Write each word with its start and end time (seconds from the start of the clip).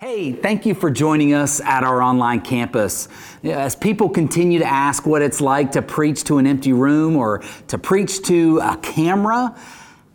Hey, 0.00 0.32
thank 0.32 0.66
you 0.66 0.74
for 0.74 0.90
joining 0.90 1.34
us 1.34 1.60
at 1.60 1.84
our 1.84 2.02
online 2.02 2.40
campus. 2.40 3.08
As 3.44 3.76
people 3.76 4.08
continue 4.08 4.58
to 4.58 4.66
ask 4.66 5.06
what 5.06 5.22
it's 5.22 5.40
like 5.40 5.70
to 5.72 5.82
preach 5.82 6.24
to 6.24 6.38
an 6.38 6.48
empty 6.48 6.72
room 6.72 7.16
or 7.16 7.44
to 7.68 7.78
preach 7.78 8.20
to 8.22 8.58
a 8.58 8.76
camera, 8.78 9.56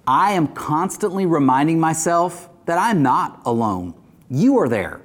I 0.05 0.33
am 0.33 0.47
constantly 0.47 1.25
reminding 1.25 1.79
myself 1.79 2.49
that 2.65 2.77
I'm 2.77 3.01
not 3.01 3.41
alone. 3.45 3.93
You 4.29 4.59
are 4.59 4.67
there. 4.67 5.01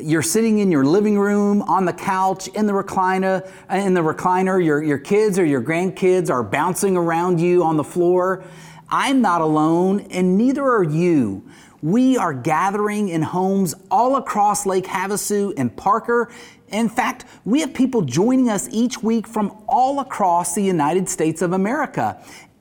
You're 0.00 0.22
sitting 0.22 0.58
in 0.58 0.72
your 0.72 0.84
living 0.84 1.18
room, 1.18 1.60
on 1.62 1.84
the 1.84 1.92
couch, 1.92 2.48
in 2.48 2.66
the 2.66 2.72
recliner, 2.72 3.48
in 3.70 3.92
the 3.92 4.00
recliner. 4.00 4.64
Your, 4.64 4.82
your 4.82 4.98
kids 4.98 5.38
or 5.38 5.44
your 5.44 5.62
grandkids 5.62 6.30
are 6.30 6.42
bouncing 6.42 6.96
around 6.96 7.40
you 7.42 7.62
on 7.62 7.76
the 7.76 7.84
floor. 7.84 8.42
I'm 8.88 9.20
not 9.20 9.42
alone, 9.42 10.00
and 10.10 10.38
neither 10.38 10.64
are 10.64 10.82
you. 10.82 11.46
We 11.84 12.16
are 12.16 12.32
gathering 12.32 13.10
in 13.10 13.20
homes 13.20 13.74
all 13.90 14.16
across 14.16 14.64
Lake 14.64 14.86
Havasu 14.86 15.52
and 15.58 15.76
Parker. 15.76 16.32
In 16.68 16.88
fact, 16.88 17.26
we 17.44 17.60
have 17.60 17.74
people 17.74 18.00
joining 18.00 18.48
us 18.48 18.70
each 18.72 19.02
week 19.02 19.26
from 19.26 19.54
all 19.68 20.00
across 20.00 20.54
the 20.54 20.62
United 20.62 21.10
States 21.10 21.42
of 21.42 21.52
America, 21.52 22.18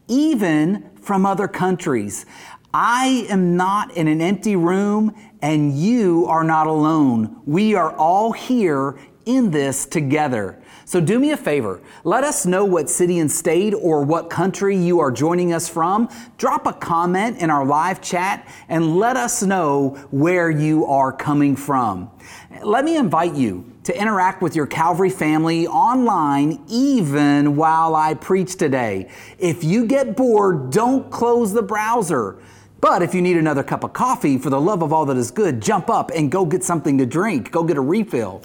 even 0.09 0.89
from 1.01 1.25
other 1.25 1.47
countries. 1.47 2.25
I 2.73 3.25
am 3.29 3.55
not 3.55 3.95
in 3.95 4.09
an 4.09 4.19
empty 4.19 4.57
room, 4.57 5.15
and 5.41 5.71
you 5.71 6.25
are 6.25 6.43
not 6.43 6.67
alone. 6.67 7.41
We 7.45 7.75
are 7.75 7.95
all 7.95 8.33
here 8.33 8.99
in 9.25 9.51
this 9.51 9.85
together. 9.85 10.61
So 10.93 11.01
do 11.01 11.17
me 11.17 11.31
a 11.31 11.37
favor. 11.37 11.81
Let 12.03 12.23
us 12.23 12.45
know 12.45 12.65
what 12.65 12.87
city 12.87 13.17
and 13.17 13.31
state 13.31 13.73
or 13.73 14.03
what 14.03 14.29
country 14.29 14.77
you 14.77 14.99
are 14.99 15.09
joining 15.09 15.51
us 15.51 15.67
from. 15.67 16.07
Drop 16.37 16.67
a 16.67 16.73
comment 16.73 17.39
in 17.39 17.49
our 17.49 17.65
live 17.65 17.99
chat 17.99 18.47
and 18.69 18.97
let 18.97 19.17
us 19.17 19.41
know 19.41 19.97
where 20.11 20.51
you 20.51 20.85
are 20.85 21.11
coming 21.11 21.55
from. 21.55 22.11
Let 22.61 22.85
me 22.85 22.95
invite 22.95 23.33
you 23.33 23.73
to 23.85 23.99
interact 23.99 24.43
with 24.43 24.55
your 24.55 24.67
Calvary 24.67 25.09
family 25.09 25.65
online 25.65 26.63
even 26.69 27.55
while 27.55 27.95
I 27.95 28.13
preach 28.13 28.55
today. 28.57 29.09
If 29.39 29.63
you 29.63 29.87
get 29.87 30.15
bored, 30.15 30.69
don't 30.69 31.09
close 31.09 31.53
the 31.53 31.63
browser. 31.63 32.37
But 32.81 33.01
if 33.01 33.15
you 33.15 33.23
need 33.23 33.37
another 33.37 33.63
cup 33.63 33.83
of 33.83 33.93
coffee, 33.93 34.37
for 34.37 34.51
the 34.51 34.61
love 34.61 34.83
of 34.83 34.93
all 34.93 35.07
that 35.07 35.17
is 35.17 35.31
good, 35.31 35.59
jump 35.59 35.89
up 35.89 36.11
and 36.13 36.31
go 36.31 36.45
get 36.45 36.63
something 36.63 36.99
to 36.99 37.07
drink. 37.07 37.49
Go 37.49 37.63
get 37.63 37.77
a 37.77 37.81
refill. 37.81 38.43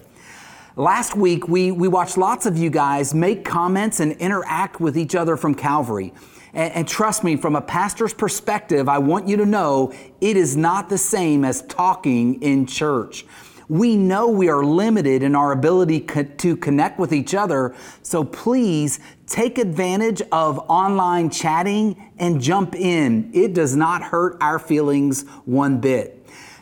Last 0.78 1.16
week, 1.16 1.48
we, 1.48 1.72
we 1.72 1.88
watched 1.88 2.16
lots 2.16 2.46
of 2.46 2.56
you 2.56 2.70
guys 2.70 3.12
make 3.12 3.44
comments 3.44 3.98
and 3.98 4.12
interact 4.12 4.80
with 4.80 4.96
each 4.96 5.16
other 5.16 5.36
from 5.36 5.56
Calvary. 5.56 6.14
And, 6.52 6.72
and, 6.72 6.88
trust 6.88 7.24
me, 7.24 7.34
from 7.34 7.56
a 7.56 7.60
pastor's 7.60 8.14
perspective, 8.14 8.88
I 8.88 8.98
want 8.98 9.26
you 9.26 9.36
to 9.38 9.44
know 9.44 9.92
it 10.20 10.36
is 10.36 10.56
not 10.56 10.88
the 10.88 10.96
same 10.96 11.44
as 11.44 11.62
talking 11.62 12.40
in 12.42 12.64
church. 12.64 13.26
We 13.68 13.96
know 13.96 14.28
we 14.28 14.48
are 14.48 14.62
limited 14.62 15.24
in 15.24 15.34
our 15.34 15.50
ability 15.50 15.98
co- 15.98 16.22
to 16.22 16.56
connect 16.56 17.00
with 17.00 17.12
each 17.12 17.34
other, 17.34 17.74
so 18.02 18.22
please 18.22 19.00
take 19.26 19.58
advantage 19.58 20.22
of 20.30 20.60
online 20.70 21.28
chatting 21.28 22.12
and 22.18 22.40
jump 22.40 22.76
in. 22.76 23.32
It 23.34 23.52
does 23.52 23.74
not 23.74 24.00
hurt 24.00 24.36
our 24.40 24.60
feelings 24.60 25.22
one 25.44 25.80
bit. 25.80 26.17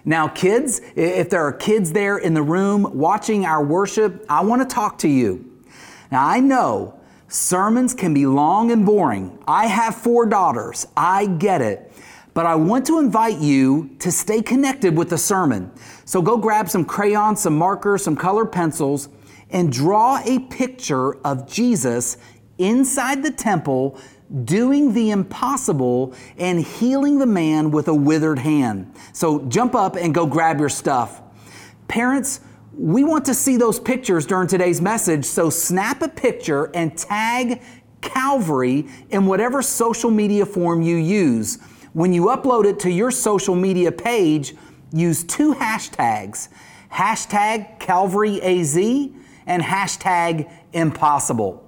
Now, 0.09 0.29
kids, 0.29 0.81
if 0.95 1.31
there 1.31 1.43
are 1.43 1.53
kids 1.53 1.93
there 1.93 2.17
in 2.17 2.33
the 2.33 2.43
room 2.43 2.89
watching 2.97 3.45
our 3.45 3.63
worship, 3.63 4.25
I 4.29 4.45
want 4.45 4.63
to 4.63 4.73
talk 4.73 4.99
to 4.99 5.09
you. 5.09 5.45
Now, 6.13 6.25
I 6.25 6.39
know 6.39 7.01
sermons 7.27 7.93
can 7.93 8.15
be 8.15 8.25
long 8.25 8.71
and 8.71 8.87
boring. 8.87 9.37
I 9.49 9.67
have 9.67 9.97
four 9.97 10.25
daughters. 10.25 10.87
I 10.97 11.27
get 11.27 11.61
it. 11.61 11.93
But 12.35 12.47
I 12.47 12.55
want 12.55 12.87
to 12.87 13.01
invite 13.01 13.39
you 13.39 13.97
to 13.99 14.13
stay 14.13 14.43
connected 14.43 14.97
with 14.97 15.11
the 15.11 15.19
sermon. 15.19 15.73
So 16.05 16.23
go 16.23 16.37
grab 16.37 16.69
some 16.71 16.85
crayons, 16.85 17.41
some 17.41 17.59
markers, 17.59 18.05
some 18.05 18.15
colored 18.15 18.53
pencils, 18.53 19.09
and 19.51 19.73
draw 19.73 20.21
a 20.25 20.39
picture 20.39 21.15
of 21.27 21.51
Jesus 21.51 22.17
inside 22.59 23.25
the 23.25 23.33
temple 23.33 23.99
doing 24.45 24.93
the 24.93 25.11
impossible 25.11 26.15
and 26.37 26.61
healing 26.61 27.19
the 27.19 27.27
man 27.27 27.71
with 27.71 27.89
a 27.89 27.95
withered 27.95 28.39
hand. 28.39 28.93
So 29.13 29.45
jump 29.47 29.75
up 29.75 29.97
and 29.97 30.15
go 30.15 30.27
grab 30.27 30.59
your 30.59 30.69
stuff. 30.69 31.23
Parents, 31.89 32.41
we 32.73 33.05
want 33.05 33.25
to 33.27 33.35
see 33.35 33.57
those 33.57 33.81
pictures 33.81 34.27
during 34.27 34.49
today's 34.49 34.81
message, 34.81 35.25
so 35.25 35.49
snap 35.49 36.03
a 36.03 36.09
picture 36.09 36.71
and 36.75 36.97
tag 36.97 37.63
Calvary 38.03 38.87
in 39.11 39.27
whatever 39.27 39.63
social 39.63 40.11
media 40.11 40.47
form 40.47 40.83
you 40.83 40.97
use. 40.97 41.59
When 41.93 42.13
you 42.13 42.27
upload 42.27 42.67
it 42.67 42.79
to 42.81 42.91
your 42.91 43.11
social 43.11 43.55
media 43.55 43.91
page, 43.91 44.55
use 44.93 45.25
two 45.25 45.55
hashtags 45.55 46.49
hashtag 46.93 47.79
CalvaryAZ 47.81 49.15
and 49.47 49.63
hashtag 49.63 50.51
impossible. 50.73 51.66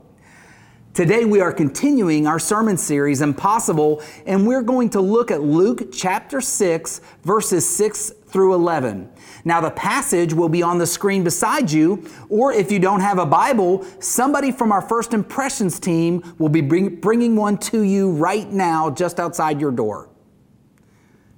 Today 0.94 1.24
we 1.24 1.40
are 1.40 1.52
continuing 1.52 2.26
our 2.26 2.40
sermon 2.40 2.76
series, 2.76 3.20
Impossible, 3.20 4.02
and 4.26 4.44
we're 4.44 4.62
going 4.62 4.90
to 4.90 5.00
look 5.00 5.30
at 5.30 5.42
Luke 5.42 5.92
chapter 5.92 6.40
6, 6.40 7.00
verses 7.22 7.68
6 7.68 8.10
through 8.26 8.54
11. 8.54 9.08
Now, 9.44 9.60
the 9.60 9.70
passage 9.70 10.34
will 10.34 10.48
be 10.48 10.60
on 10.60 10.78
the 10.78 10.86
screen 10.86 11.22
beside 11.22 11.70
you, 11.70 12.04
or 12.28 12.52
if 12.52 12.72
you 12.72 12.80
don't 12.80 13.00
have 13.00 13.18
a 13.18 13.26
Bible, 13.26 13.86
somebody 14.00 14.50
from 14.50 14.72
our 14.72 14.82
First 14.82 15.14
Impressions 15.14 15.78
team 15.78 16.34
will 16.38 16.48
be 16.48 16.60
bring, 16.60 16.96
bringing 16.96 17.36
one 17.36 17.58
to 17.58 17.82
you 17.82 18.10
right 18.10 18.50
now, 18.50 18.90
just 18.90 19.20
outside 19.20 19.60
your 19.60 19.70
door. 19.70 20.08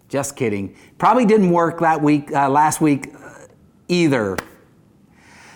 Just 0.08 0.36
kidding. 0.36 0.74
Probably 0.96 1.26
didn't 1.26 1.50
work 1.50 1.80
that 1.80 2.00
week, 2.00 2.32
uh, 2.32 2.48
last 2.48 2.80
week 2.80 3.12
uh, 3.14 3.46
either. 3.88 4.38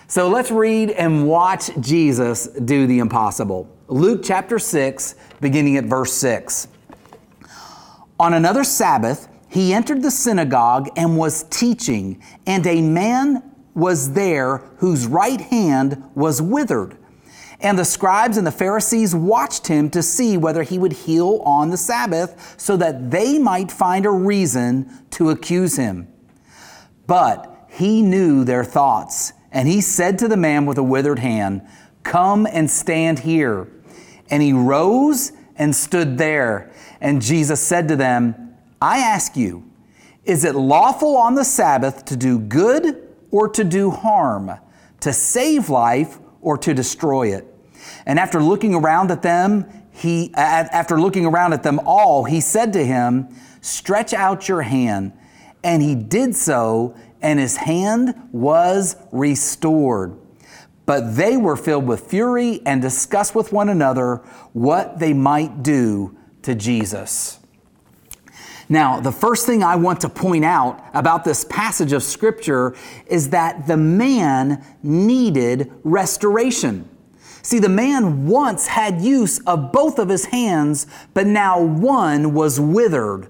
So 0.07 0.29
let's 0.29 0.51
read 0.51 0.91
and 0.91 1.27
watch 1.27 1.71
Jesus 1.79 2.47
do 2.47 2.85
the 2.85 2.99
impossible. 2.99 3.74
Luke 3.87 4.21
chapter 4.23 4.57
6, 4.57 5.13
beginning 5.41 5.77
at 5.77 5.83
verse 5.83 6.11
6. 6.13 6.67
On 8.19 8.33
another 8.33 8.63
Sabbath, 8.63 9.27
he 9.47 9.75
entered 9.75 10.01
the 10.01 10.09
synagogue 10.09 10.89
and 10.97 11.17
was 11.17 11.43
teaching, 11.43 12.19
and 12.47 12.65
a 12.65 12.81
man 12.81 13.43
was 13.75 14.13
there 14.13 14.57
whose 14.77 15.05
right 15.05 15.39
hand 15.39 16.03
was 16.15 16.41
withered. 16.41 16.97
And 17.59 17.77
the 17.77 17.85
scribes 17.85 18.37
and 18.37 18.47
the 18.47 18.51
Pharisees 18.51 19.13
watched 19.13 19.67
him 19.67 19.91
to 19.91 20.01
see 20.01 20.35
whether 20.35 20.63
he 20.63 20.79
would 20.79 20.93
heal 20.93 21.43
on 21.45 21.69
the 21.69 21.77
Sabbath, 21.77 22.55
so 22.57 22.75
that 22.77 23.11
they 23.11 23.37
might 23.37 23.71
find 23.71 24.07
a 24.07 24.11
reason 24.11 24.89
to 25.11 25.29
accuse 25.29 25.75
him. 25.75 26.07
But 27.05 27.67
he 27.69 28.01
knew 28.01 28.45
their 28.45 28.63
thoughts, 28.63 29.33
and 29.51 29.67
he 29.67 29.79
said 29.79 30.17
to 30.19 30.27
the 30.27 30.37
man 30.37 30.65
with 30.65 30.79
a 30.79 30.83
withered 30.83 31.19
hand, 31.19 31.61
Come 32.01 32.47
and 32.47 32.69
stand 32.69 33.19
here. 33.19 33.67
And 34.29 34.41
he 34.41 34.53
rose 34.53 35.31
and 35.55 35.75
stood 35.75 36.17
there. 36.17 36.71
And 37.01 37.21
Jesus 37.21 37.61
said 37.61 37.87
to 37.89 37.95
them, 37.95 38.55
I 38.81 38.99
ask 38.99 39.35
you, 39.37 39.63
is 40.25 40.43
it 40.43 40.55
lawful 40.55 41.15
on 41.15 41.35
the 41.35 41.45
Sabbath 41.45 42.05
to 42.05 42.17
do 42.17 42.39
good 42.39 43.07
or 43.31 43.47
to 43.49 43.63
do 43.63 43.91
harm, 43.91 44.51
to 45.01 45.13
save 45.13 45.69
life 45.69 46.17
or 46.41 46.57
to 46.57 46.73
destroy 46.73 47.33
it? 47.33 47.45
And 48.05 48.19
after 48.19 48.41
looking 48.41 48.73
around 48.73 49.11
at 49.11 49.21
them, 49.21 49.65
he, 49.91 50.33
after 50.33 50.99
looking 50.99 51.25
around 51.25 51.53
at 51.53 51.63
them 51.63 51.79
all, 51.85 52.23
he 52.23 52.41
said 52.41 52.73
to 52.73 52.85
him, 52.85 53.29
Stretch 53.61 54.13
out 54.13 54.49
your 54.49 54.61
hand. 54.61 55.13
And 55.63 55.81
he 55.81 55.95
did 55.95 56.35
so, 56.35 56.95
and 57.21 57.39
his 57.39 57.57
hand 57.57 58.13
was 58.31 58.95
restored. 59.11 60.17
But 60.85 61.15
they 61.15 61.37
were 61.37 61.55
filled 61.55 61.87
with 61.87 62.01
fury 62.09 62.61
and 62.65 62.81
discussed 62.81 63.33
with 63.33 63.51
one 63.51 63.69
another 63.69 64.17
what 64.53 64.99
they 64.99 65.13
might 65.13 65.63
do 65.63 66.15
to 66.43 66.53
Jesus. 66.53 67.39
Now, 68.67 68.99
the 68.99 69.11
first 69.11 69.45
thing 69.45 69.63
I 69.63 69.75
want 69.75 70.01
to 70.01 70.09
point 70.09 70.43
out 70.43 70.83
about 70.93 71.23
this 71.23 71.43
passage 71.45 71.93
of 71.93 72.01
Scripture 72.01 72.75
is 73.05 73.29
that 73.29 73.67
the 73.67 73.77
man 73.77 74.63
needed 74.81 75.71
restoration. 75.83 76.89
See, 77.43 77.59
the 77.59 77.69
man 77.69 78.25
once 78.25 78.65
had 78.65 79.01
use 79.01 79.37
of 79.45 79.71
both 79.71 79.99
of 79.99 80.09
his 80.09 80.25
hands, 80.25 80.87
but 81.13 81.27
now 81.27 81.61
one 81.61 82.33
was 82.33 82.59
withered. 82.59 83.27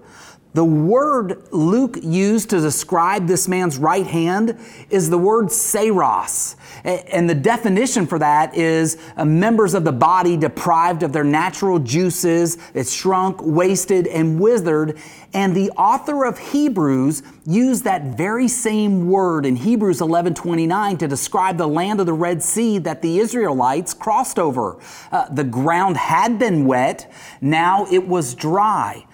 The 0.56 0.64
word 0.64 1.52
Luke 1.52 1.98
used 2.02 2.50
to 2.52 2.62
describe 2.62 3.28
this 3.28 3.46
man's 3.46 3.78
right 3.78 4.08
hand 4.08 4.58
is 4.90 5.10
the 5.10 5.18
word 5.18 5.48
xeros. 5.48 6.56
And 6.86 7.30
the 7.30 7.36
definition 7.36 8.08
for 8.08 8.20
that 8.20 8.56
is 8.56 8.98
uh, 9.18 9.26
members 9.26 9.74
of 9.74 9.84
the 9.84 9.92
body 9.92 10.38
deprived 10.38 11.04
of 11.04 11.12
their 11.12 11.26
natural 11.26 11.78
juices, 11.78 12.58
it's 12.74 12.94
shrunk, 12.94 13.42
wasted, 13.42 14.08
and 14.08 14.40
withered. 14.40 14.98
And 15.34 15.54
the 15.54 15.72
author 15.72 16.24
of 16.24 16.40
Hebrews 16.40 17.22
used 17.46 17.84
that 17.84 18.18
very 18.18 18.48
same 18.48 19.08
word 19.08 19.46
in 19.46 19.56
Hebrews 19.56 20.02
11:29 20.02 20.98
to 20.98 21.08
describe 21.08 21.58
the 21.58 21.68
land 21.68 22.00
of 22.00 22.06
the 22.06 22.14
Red 22.14 22.42
Sea 22.42 22.80
that 22.80 23.02
the 23.02 23.20
Israelites 23.20 23.94
crossed 23.94 24.40
over. 24.40 24.78
Uh, 25.12 25.26
the 25.32 25.44
ground 25.44 25.98
had 25.98 26.40
been 26.40 26.66
wet, 26.66 27.12
now 27.42 27.86
it 27.92 28.08
was 28.08 28.34
dry. 28.34 29.06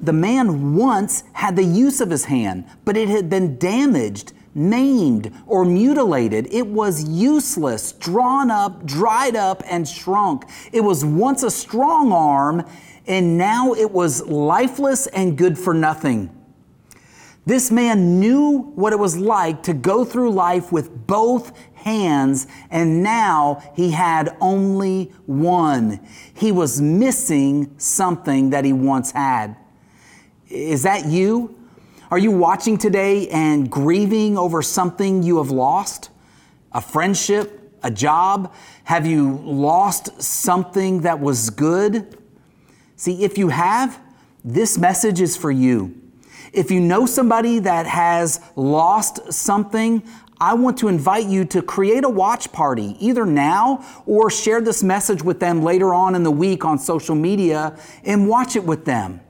The 0.00 0.12
man 0.12 0.74
once 0.76 1.24
had 1.32 1.56
the 1.56 1.64
use 1.64 2.00
of 2.00 2.10
his 2.10 2.26
hand, 2.26 2.64
but 2.84 2.96
it 2.96 3.08
had 3.08 3.30
been 3.30 3.56
damaged 3.56 4.32
maimed, 4.54 5.32
or 5.46 5.64
mutilated. 5.64 6.48
It 6.50 6.66
was 6.66 7.08
useless, 7.08 7.92
drawn 7.92 8.50
up, 8.50 8.84
dried 8.84 9.36
up, 9.36 9.62
and 9.66 9.86
shrunk. 9.86 10.44
It 10.72 10.80
was 10.80 11.04
once 11.04 11.42
a 11.42 11.50
strong 11.50 12.12
arm, 12.12 12.64
and 13.06 13.38
now 13.38 13.74
it 13.74 13.90
was 13.90 14.26
lifeless 14.26 15.06
and 15.08 15.38
good 15.38 15.58
for 15.58 15.72
nothing. 15.72 16.30
This 17.50 17.72
man 17.72 18.20
knew 18.20 18.58
what 18.76 18.92
it 18.92 18.98
was 19.00 19.18
like 19.18 19.64
to 19.64 19.72
go 19.72 20.04
through 20.04 20.30
life 20.30 20.70
with 20.70 21.08
both 21.08 21.50
hands, 21.74 22.46
and 22.70 23.02
now 23.02 23.60
he 23.74 23.90
had 23.90 24.36
only 24.40 25.12
one. 25.26 25.98
He 26.32 26.52
was 26.52 26.80
missing 26.80 27.74
something 27.76 28.50
that 28.50 28.64
he 28.64 28.72
once 28.72 29.10
had. 29.10 29.56
Is 30.48 30.84
that 30.84 31.06
you? 31.06 31.58
Are 32.12 32.18
you 32.18 32.30
watching 32.30 32.78
today 32.78 33.28
and 33.30 33.68
grieving 33.68 34.38
over 34.38 34.62
something 34.62 35.24
you 35.24 35.38
have 35.38 35.50
lost? 35.50 36.10
A 36.70 36.80
friendship, 36.80 37.72
a 37.82 37.90
job? 37.90 38.54
Have 38.84 39.08
you 39.08 39.38
lost 39.38 40.22
something 40.22 41.00
that 41.00 41.18
was 41.18 41.50
good? 41.50 42.16
See, 42.94 43.24
if 43.24 43.36
you 43.36 43.48
have, 43.48 44.00
this 44.44 44.78
message 44.78 45.20
is 45.20 45.36
for 45.36 45.50
you. 45.50 45.99
If 46.52 46.70
you 46.70 46.80
know 46.80 47.06
somebody 47.06 47.60
that 47.60 47.86
has 47.86 48.40
lost 48.56 49.32
something, 49.32 50.02
I 50.40 50.54
want 50.54 50.78
to 50.78 50.88
invite 50.88 51.26
you 51.26 51.44
to 51.46 51.62
create 51.62 52.02
a 52.02 52.08
watch 52.08 52.50
party, 52.50 52.96
either 52.98 53.26
now 53.26 53.84
or 54.06 54.30
share 54.30 54.60
this 54.60 54.82
message 54.82 55.22
with 55.22 55.38
them 55.38 55.62
later 55.62 55.92
on 55.92 56.14
in 56.14 56.22
the 56.22 56.30
week 56.30 56.64
on 56.64 56.78
social 56.78 57.14
media 57.14 57.78
and 58.04 58.28
watch 58.28 58.56
it 58.56 58.64
with 58.64 58.84
them. 58.84 59.20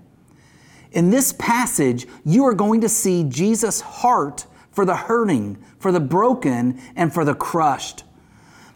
In 0.93 1.11
this 1.11 1.32
passage, 1.32 2.06
you 2.25 2.44
are 2.44 2.55
going 2.55 2.81
to 2.81 2.88
see 2.88 3.25
Jesus' 3.25 3.81
heart 3.81 4.46
for 4.70 4.84
the 4.84 4.96
hurting, 4.96 5.58
for 5.78 5.93
the 5.93 6.00
broken, 6.00 6.81
and 6.96 7.12
for 7.12 7.25
the 7.25 7.34
crushed. 7.34 8.05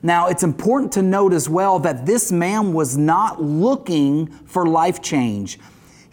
Now, 0.03 0.27
it's 0.27 0.43
important 0.43 0.93
to 0.93 1.03
note 1.03 1.33
as 1.33 1.49
well 1.49 1.79
that 1.79 2.05
this 2.05 2.31
man 2.31 2.73
was 2.73 2.97
not 2.97 3.43
looking 3.43 4.27
for 4.27 4.67
life 4.67 5.01
change. 5.01 5.59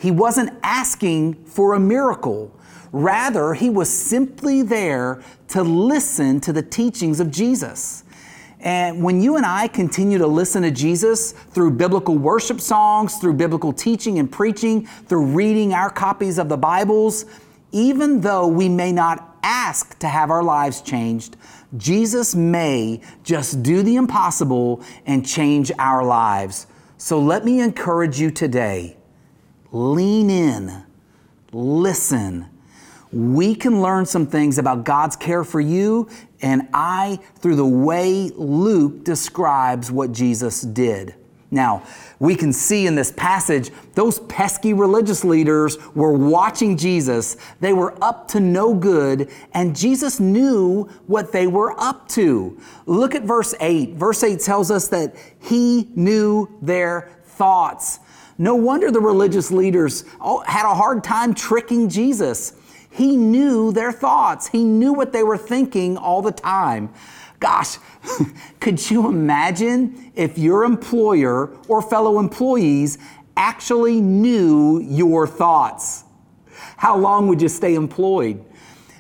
He 0.01 0.09
wasn't 0.09 0.57
asking 0.63 1.36
for 1.45 1.75
a 1.75 1.80
miracle. 1.80 2.51
Rather, 2.92 3.53
he 3.53 3.69
was 3.69 3.88
simply 3.88 4.63
there 4.63 5.21
to 5.50 5.62
listen 5.62 6.42
to 6.42 6.51
the 6.51 6.63
teachings 6.63 7.19
of 7.19 7.30
Jesus. 7.30 8.03
And 8.62 9.03
when 9.03 9.21
you 9.21 9.38
and 9.38 9.45
I 9.45 9.68
continue 9.68 10.18
to 10.18 10.25
listen 10.25 10.63
to 10.63 10.71
Jesus 10.71 11.33
through 11.33 11.71
biblical 11.71 12.18
worship 12.18 12.59
songs, 12.59 13.18
through 13.18 13.33
biblical 13.33 13.71
teaching 13.71 14.18
and 14.18 14.31
preaching, 14.31 14.88
through 14.88 15.25
reading 15.27 15.71
our 15.71 15.92
copies 15.92 16.39
of 16.39 16.50
the 16.50 16.57
Bibles, 16.57 17.25
even 17.71 18.21
though 18.21 18.47
we 18.47 18.69
may 18.69 18.92
not 18.92 19.38
ask 19.44 20.00
to 20.00 20.07
have 20.07 20.31
our 20.31 20.44
lives 20.44 20.81
changed, 20.81 21.38
Jesus 21.77 22.33
may 22.33 23.01
just 23.24 23.62
do 23.62 23.83
the 23.83 23.97
impossible 23.97 24.83
and 25.06 25.24
change 25.24 25.71
our 25.77 26.04
lives. 26.04 26.65
So 26.97 27.19
let 27.19 27.45
me 27.45 27.62
encourage 27.62 28.19
you 28.19 28.31
today 28.31 28.97
lean 29.71 30.29
in, 30.29 30.83
listen, 31.51 32.47
we 33.12 33.56
can 33.56 33.81
learn 33.81 34.06
some 34.06 34.25
things 34.25 34.57
about 34.57 34.85
God's 34.85 35.15
care 35.15 35.44
for 35.44 35.59
you 35.59 36.09
and 36.41 36.68
I 36.73 37.19
through 37.35 37.57
the 37.57 37.65
way 37.65 38.31
Luke 38.35 39.03
describes 39.03 39.91
what 39.91 40.12
Jesus 40.12 40.62
did. 40.62 41.15
Now, 41.53 41.83
we 42.18 42.35
can 42.35 42.53
see 42.53 42.88
in 42.88 42.95
this 42.95 43.12
passage, 43.12 43.71
those 43.94 44.19
pesky 44.21 44.71
religious 44.71 45.25
leaders 45.25 45.77
were 45.94 46.13
watching 46.13 46.77
Jesus. 46.77 47.35
They 47.59 47.73
were 47.73 48.01
up 48.01 48.29
to 48.29 48.39
no 48.39 48.73
good, 48.73 49.29
and 49.53 49.75
Jesus 49.75 50.21
knew 50.21 50.83
what 51.07 51.33
they 51.33 51.47
were 51.47 51.77
up 51.77 52.07
to. 52.09 52.57
Look 52.85 53.15
at 53.15 53.23
verse 53.23 53.53
8. 53.59 53.95
Verse 53.95 54.23
8 54.23 54.39
tells 54.39 54.71
us 54.71 54.88
that 54.89 55.13
he 55.41 55.89
knew 55.94 56.50
their 56.62 57.09
thoughts. 57.25 58.00
No 58.42 58.56
wonder 58.56 58.90
the 58.90 59.00
religious 59.00 59.52
leaders 59.52 60.04
had 60.48 60.66
a 60.66 60.74
hard 60.74 61.04
time 61.04 61.36
tricking 61.36 61.90
Jesus. 61.90 62.54
He 62.90 63.16
knew 63.16 63.72
their 63.72 63.92
thoughts, 63.92 64.48
he 64.48 64.64
knew 64.64 64.94
what 64.94 65.14
they 65.14 65.22
were 65.22 65.38
thinking 65.38 65.96
all 65.96 66.24
the 66.24 66.32
time. 66.32 66.92
Gosh, 67.40 67.78
could 68.60 68.90
you 68.90 69.08
imagine 69.08 70.12
if 70.16 70.40
your 70.40 70.64
employer 70.64 71.56
or 71.68 71.84
fellow 71.84 72.18
employees 72.18 72.98
actually 73.38 74.02
knew 74.02 74.80
your 74.80 75.28
thoughts? 75.28 76.04
How 76.78 76.98
long 76.98 77.28
would 77.28 77.44
you 77.44 77.48
stay 77.48 77.76
employed? 77.76 78.44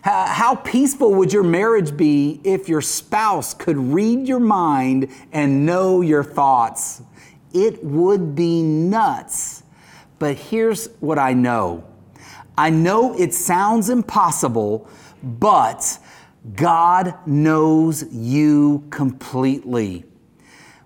How 0.03 0.53
peaceful 0.53 1.15
would 1.15 1.33
your 1.33 1.43
marriage 1.43 1.97
be 1.97 2.41
if 2.43 2.69
your 2.69 2.81
spouse 2.81 3.55
could 3.55 3.77
read 3.77 4.27
your 4.27 4.39
mind 4.39 5.09
and 5.31 5.65
know 5.65 6.01
your 6.01 6.23
thoughts? 6.23 7.01
It 7.53 7.83
would 7.83 8.35
be 8.35 8.61
nuts. 8.61 9.63
But 10.19 10.37
here's 10.37 10.87
what 10.99 11.17
I 11.17 11.33
know 11.33 11.83
I 12.57 12.69
know 12.69 13.17
it 13.17 13.33
sounds 13.33 13.89
impossible, 13.89 14.87
but 15.23 15.97
God 16.55 17.15
knows 17.25 18.03
you 18.13 18.85
completely. 18.89 20.05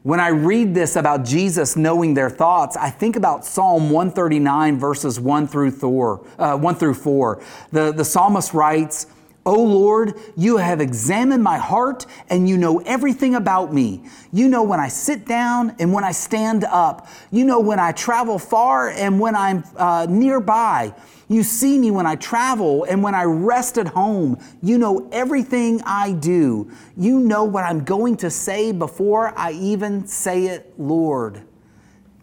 When 0.04 0.20
I 0.20 0.28
read 0.28 0.76
this 0.76 0.96
about 0.96 1.26
Jesus 1.26 1.76
knowing 1.76 2.14
their 2.14 2.30
thoughts, 2.30 2.78
I 2.78 2.92
think 2.92 3.16
about 3.16 3.44
Psalm 3.44 3.90
139, 3.90 4.78
verses 4.78 5.20
1 5.20 5.48
through, 5.48 5.72
Thor, 5.72 6.24
uh, 6.38 6.56
1 6.58 6.76
through 6.76 6.94
4. 6.94 7.42
The, 7.72 7.92
the 7.92 8.06
psalmist 8.06 8.54
writes, 8.54 9.08
O 9.46 9.62
Lord, 9.62 10.20
you 10.36 10.58
have 10.58 10.82
examined 10.82 11.44
my 11.44 11.60
heart 11.60 12.08
and 12.30 12.50
you 12.50 12.58
know 12.58 12.80
everything 12.80 13.36
about 13.36 13.72
me. 13.72 14.04
You 14.34 14.48
know 14.48 14.64
when 14.64 14.80
I 14.80 14.88
sit 14.88 15.26
down 15.26 15.76
and 15.78 15.94
when 15.94 16.04
I 16.04 16.14
stand 16.14 16.64
up. 16.64 17.08
You 17.32 17.46
know 17.46 17.60
when 17.60 17.80
I 17.80 17.92
travel 17.92 18.40
far 18.40 18.90
and 18.90 19.20
when 19.20 19.36
I'm 19.36 19.64
uh, 19.78 20.08
nearby. 20.10 20.96
You 21.28 21.44
see 21.44 21.78
me 21.78 21.92
when 21.92 22.08
I 22.08 22.16
travel 22.16 22.86
and 22.86 23.04
when 23.04 23.14
I 23.14 23.24
rest 23.24 23.78
at 23.78 23.88
home. 23.88 24.40
You 24.64 24.80
know 24.80 25.08
everything 25.12 25.80
I 25.86 26.14
do. 26.14 26.72
You 26.98 27.20
know 27.20 27.44
what 27.44 27.66
I'm 27.66 27.84
going 27.84 28.18
to 28.18 28.32
say 28.32 28.72
before 28.72 29.32
I 29.38 29.52
even 29.52 30.08
say 30.08 30.46
it, 30.46 30.74
Lord. 30.80 31.44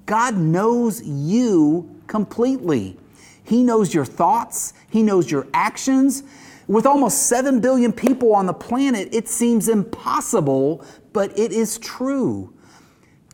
God 0.06 0.36
knows 0.36 1.02
you 1.04 2.00
completely. 2.08 2.96
He 3.44 3.62
knows 3.62 3.94
your 3.94 4.04
thoughts, 4.04 4.72
He 4.90 5.02
knows 5.02 5.30
your 5.30 5.46
actions. 5.54 6.24
With 6.68 6.86
almost 6.86 7.26
7 7.26 7.60
billion 7.60 7.92
people 7.92 8.34
on 8.34 8.46
the 8.46 8.52
planet, 8.52 9.08
it 9.12 9.28
seems 9.28 9.68
impossible, 9.68 10.84
but 11.12 11.36
it 11.38 11.52
is 11.52 11.78
true. 11.78 12.54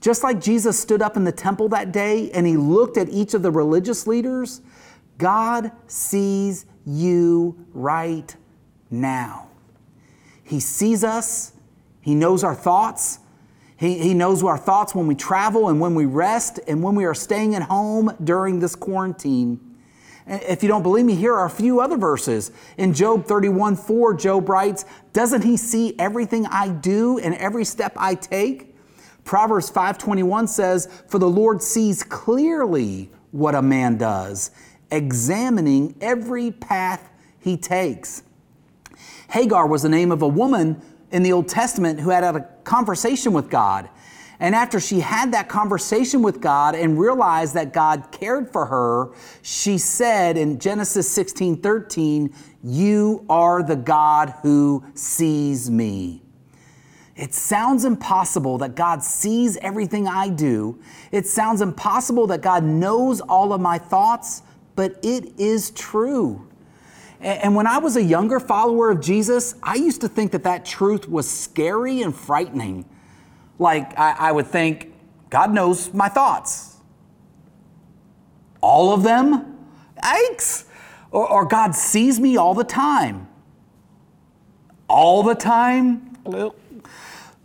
Just 0.01 0.23
like 0.23 0.41
Jesus 0.41 0.79
stood 0.79 1.03
up 1.03 1.17
in 1.17 1.25
the 1.25 1.33
temple 1.33 1.69
that 1.71 1.93
day 1.93 2.31
and 2.31 2.47
he 2.47 2.57
looked 2.57 2.97
at 2.97 3.09
each 3.09 3.35
of 3.35 3.43
the 3.43 3.51
religious 3.51 4.07
leaders, 4.07 4.61
God 5.19 5.73
sees 5.89 6.67
you 6.87 7.67
right 7.73 8.35
now. 8.91 9.49
He 10.45 10.61
sees 10.61 11.05
us, 11.05 11.53
He 12.01 12.15
knows 12.15 12.43
our 12.45 12.55
thoughts. 12.55 13.19
He, 13.77 13.97
he 13.99 14.13
knows 14.13 14.43
our 14.43 14.59
thoughts 14.59 14.93
when 14.93 15.07
we 15.07 15.15
travel 15.15 15.69
and 15.69 15.79
when 15.79 15.95
we 15.95 16.05
rest 16.05 16.59
and 16.67 16.83
when 16.83 16.97
we 16.97 17.05
are 17.05 17.15
staying 17.15 17.55
at 17.55 17.63
home 17.63 18.11
during 18.25 18.59
this 18.59 18.75
quarantine. 18.75 19.61
If 20.29 20.63
you 20.63 20.69
don't 20.69 20.83
believe 20.83 21.07
me, 21.07 21.15
here 21.15 21.35
are 21.35 21.47
a 21.47 21.51
few 21.51 21.81
other 21.81 21.97
verses. 21.97 22.53
In 22.77 22.93
Job 22.93 23.25
31 23.27 23.77
4, 23.77 24.15
Job 24.15 24.49
writes, 24.49 24.85
Doesn't 25.13 25.43
he 25.43 25.57
see 25.57 25.95
everything 25.99 26.47
I 26.47 26.69
do 26.69 27.19
and 27.19 27.35
every 27.35 27.65
step 27.65 27.95
I 27.97 28.15
take? 28.15 28.69
Proverbs 29.29 29.69
5:21 29.69 30.49
says, 30.49 30.89
"For 31.07 31.19
the 31.19 31.29
Lord 31.29 31.63
sees 31.63 32.03
clearly 32.03 33.11
what 33.31 33.55
a 33.55 33.61
man 33.61 33.99
does, 33.99 34.51
examining 34.91 35.95
every 36.01 36.51
path 36.51 37.11
he 37.39 37.59
takes." 37.59 38.23
Hagar 39.29 39.67
was 39.67 39.83
the 39.83 39.91
name 39.91 40.13
of 40.13 40.23
a 40.23 40.29
woman 40.29 40.81
in 41.11 41.23
the 41.23 41.35
Old 41.35 41.47
Testament 41.47 42.01
who 42.01 42.09
had 42.09 42.25
had 42.25 42.37
a 42.37 42.47
conversation 42.65 43.35
with 43.35 43.51
God. 43.51 43.91
And 44.41 44.55
after 44.55 44.79
she 44.79 45.01
had 45.01 45.33
that 45.33 45.49
conversation 45.49 46.23
with 46.23 46.41
God 46.41 46.77
and 46.77 46.99
realized 46.99 47.55
that 47.55 47.73
God 47.73 48.13
cared 48.13 48.53
for 48.53 48.67
her, 48.67 49.11
she 49.43 49.79
said 49.79 50.37
in 50.37 50.61
Genesis 50.61 51.11
16 51.11 51.57
13, 51.61 52.33
You 52.63 53.25
are 53.29 53.63
the 53.63 53.77
God 53.77 54.35
who 54.43 54.85
sees 54.95 55.71
me. 55.71 56.23
It 57.17 57.35
sounds 57.35 57.85
impossible 57.85 58.59
that 58.59 58.77
God 58.77 59.03
sees 59.03 59.57
everything 59.57 60.07
I 60.07 60.29
do. 60.29 60.79
It 61.11 61.27
sounds 61.27 61.61
impossible 61.61 62.29
that 62.29 62.43
God 62.43 62.63
knows 62.63 63.21
all 63.21 63.53
of 63.53 63.61
my 63.61 63.77
thoughts, 63.77 64.43
but 64.77 65.01
it 65.03 65.33
is 65.37 65.73
true. 65.73 66.47
And 67.21 67.57
when 67.57 67.67
I 67.67 67.79
was 67.79 67.97
a 67.97 68.03
younger 68.03 68.39
follower 68.39 68.91
of 68.91 69.01
Jesus, 69.01 69.57
I 69.65 69.75
used 69.75 70.01
to 70.03 70.09
think 70.09 70.31
that 70.31 70.45
that 70.45 70.65
truth 70.65 71.09
was 71.09 71.29
scary 71.29 72.03
and 72.03 72.15
frightening. 72.15 72.85
Like, 73.59 73.99
I, 73.99 74.17
I 74.19 74.33
would 74.33 74.47
think, 74.47 74.93
God 75.31 75.53
knows 75.53 75.93
my 75.93 76.09
thoughts. 76.09 76.77
All 78.61 78.93
of 78.95 79.03
them? 79.03 79.59
Yikes! 80.03 80.65
Or, 81.11 81.31
or 81.31 81.45
God 81.47 81.75
sees 81.75 82.21
me 82.21 82.37
all 82.37 82.55
the 82.55 82.65
time. 82.65 83.29
all 84.89 85.23
the 85.23 85.35
time. 85.35 86.17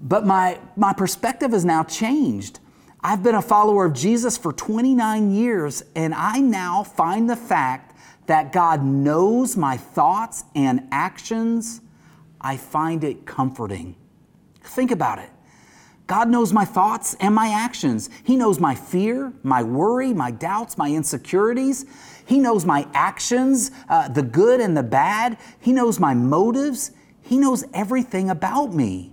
But 0.01 0.25
my, 0.25 0.59
my 0.75 0.93
perspective 0.93 1.51
has 1.51 1.63
now 1.65 1.83
changed. 1.83 2.59
I've 3.01 3.23
been 3.23 3.35
a 3.35 3.41
follower 3.41 3.85
of 3.85 3.93
Jesus 3.93 4.37
for 4.37 4.53
29 4.53 5.31
years, 5.35 5.83
and 5.95 6.13
I 6.13 6.39
now 6.39 6.83
find 6.83 7.29
the 7.29 7.35
fact 7.35 7.95
that 8.27 8.53
God 8.53 8.83
knows 8.83 9.57
my 9.57 9.77
thoughts 9.77 10.45
and 10.55 10.87
actions. 10.91 11.81
I 12.39 12.57
find 12.57 13.03
it 13.03 13.25
comforting. 13.25 13.95
Think 14.61 14.91
about 14.91 15.19
it. 15.19 15.29
God 16.13 16.29
knows 16.29 16.53
my 16.53 16.63
thoughts 16.63 17.15
and 17.19 17.33
my 17.33 17.47
actions. 17.47 18.07
He 18.23 18.35
knows 18.35 18.59
my 18.59 18.75
fear, 18.75 19.33
my 19.41 19.63
worry, 19.63 20.13
my 20.13 20.29
doubts, 20.29 20.77
my 20.77 20.91
insecurities. 20.91 21.87
He 22.27 22.37
knows 22.37 22.67
my 22.67 22.87
actions, 22.93 23.71
uh, 23.89 24.09
the 24.09 24.21
good 24.21 24.61
and 24.61 24.77
the 24.77 24.83
bad. 24.83 25.39
He 25.59 25.73
knows 25.73 25.99
my 25.99 26.13
motives. 26.13 26.91
He 27.23 27.39
knows 27.39 27.63
everything 27.73 28.29
about 28.29 28.75
me. 28.75 29.11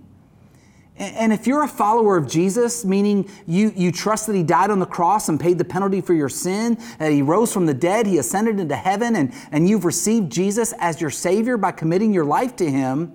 And 0.95 1.33
if 1.33 1.47
you're 1.47 1.63
a 1.63 1.67
follower 1.67 2.17
of 2.17 2.27
Jesus, 2.27 2.85
meaning 2.85 3.27
you, 3.47 3.73
you 3.75 3.91
trust 3.91 4.27
that 4.27 4.35
He 4.35 4.43
died 4.43 4.69
on 4.69 4.77
the 4.77 4.85
cross 4.85 5.27
and 5.27 5.39
paid 5.39 5.57
the 5.57 5.65
penalty 5.65 6.01
for 6.01 6.13
your 6.13 6.29
sin, 6.29 6.77
that 6.99 7.11
He 7.11 7.23
rose 7.23 7.51
from 7.51 7.65
the 7.65 7.73
dead, 7.73 8.05
He 8.05 8.19
ascended 8.19 8.59
into 8.59 8.75
heaven, 8.75 9.15
and, 9.15 9.33
and 9.51 9.67
you've 9.67 9.85
received 9.85 10.31
Jesus 10.31 10.71
as 10.77 11.01
your 11.01 11.09
Savior 11.09 11.57
by 11.57 11.71
committing 11.71 12.13
your 12.13 12.25
life 12.25 12.55
to 12.57 12.69
Him, 12.69 13.13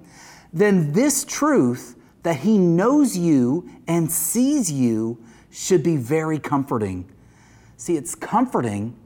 then 0.52 0.90
this 0.90 1.24
truth 1.24 1.95
that 2.26 2.38
He 2.38 2.58
knows 2.58 3.16
you 3.16 3.70
and 3.86 4.10
sees 4.10 4.70
you 4.70 5.16
should 5.50 5.84
be 5.84 5.96
very 5.96 6.40
comforting. 6.40 7.08
See, 7.76 7.96
it's 7.96 8.16
comforting 8.16 8.96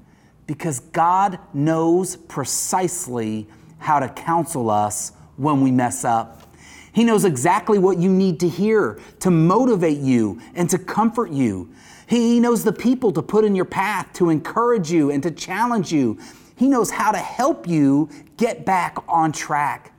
because 0.47 0.81
God 0.81 1.39
knows 1.53 2.17
precisely 2.17 3.47
how 3.77 4.01
to 4.01 4.09
counsel 4.09 4.71
us 4.71 5.13
when 5.37 5.61
we 5.61 5.71
mess 5.71 6.03
up. 6.03 6.55
He 6.93 7.05
knows 7.05 7.27
exactly 7.27 7.79
what 7.79 7.99
you 7.99 8.09
need 8.09 8.41
to 8.41 8.49
hear 8.49 8.99
to 9.21 9.31
motivate 9.31 9.99
you 9.99 10.41
and 10.55 10.69
to 10.71 10.79
comfort 10.79 11.31
you. 11.31 11.71
He 12.07 12.41
knows 12.41 12.65
the 12.65 12.73
people 12.73 13.13
to 13.13 13.23
put 13.23 13.45
in 13.45 13.55
your 13.55 13.67
path 13.67 14.13
to 14.15 14.31
encourage 14.31 14.91
you 14.91 15.11
and 15.11 15.23
to 15.23 15.31
challenge 15.31 15.93
you. 15.93 16.19
He 16.57 16.69
knows 16.69 16.91
how 16.91 17.13
to 17.13 17.19
help 17.19 17.69
you 17.69 18.09
get 18.39 18.65
back 18.65 18.97
on 19.09 19.31
track. 19.33 19.93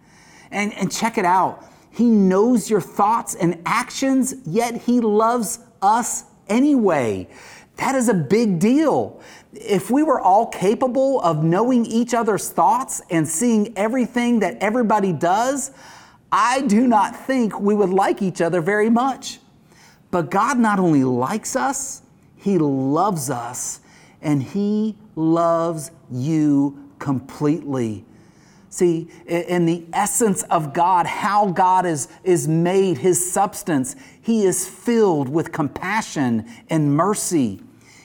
And, 0.49 0.73
and 0.73 0.91
check 0.91 1.17
it 1.17 1.23
out. 1.23 1.70
He 1.91 2.05
knows 2.09 2.69
your 2.69 2.81
thoughts 2.81 3.35
and 3.35 3.61
actions, 3.65 4.33
yet 4.45 4.81
He 4.83 5.01
loves 5.01 5.59
us 5.81 6.23
anyway. 6.47 7.27
That 7.77 7.95
is 7.95 8.09
a 8.09 8.13
big 8.13 8.59
deal. 8.59 9.21
If 9.53 9.91
we 9.91 10.03
were 10.03 10.19
all 10.21 10.47
capable 10.47 11.19
of 11.21 11.43
knowing 11.43 11.85
each 11.85 12.13
other's 12.13 12.49
thoughts 12.49 13.01
and 13.09 13.27
seeing 13.27 13.73
everything 13.77 14.39
that 14.39 14.57
everybody 14.61 15.11
does, 15.11 15.71
I 16.31 16.61
do 16.61 16.87
not 16.87 17.15
think 17.15 17.59
we 17.59 17.75
would 17.75 17.89
like 17.89 18.21
each 18.21 18.39
other 18.41 18.61
very 18.61 18.89
much. 18.89 19.39
But 20.11 20.29
God 20.31 20.59
not 20.59 20.79
only 20.79 21.03
likes 21.03 21.55
us, 21.55 22.03
He 22.35 22.57
loves 22.57 23.29
us, 23.29 23.81
and 24.21 24.41
He 24.41 24.95
loves 25.15 25.91
you 26.09 26.89
completely. 26.99 28.05
See, 28.71 29.09
in 29.27 29.65
the 29.65 29.83
essence 29.91 30.43
of 30.43 30.73
God, 30.73 31.05
how 31.05 31.47
God 31.51 31.85
is, 31.85 32.07
is 32.23 32.47
made, 32.47 32.99
His 32.99 33.31
substance, 33.31 33.97
He 34.21 34.45
is 34.45 34.65
filled 34.65 35.27
with 35.27 35.51
compassion 35.51 36.49
and 36.69 36.95
mercy. 36.95 37.61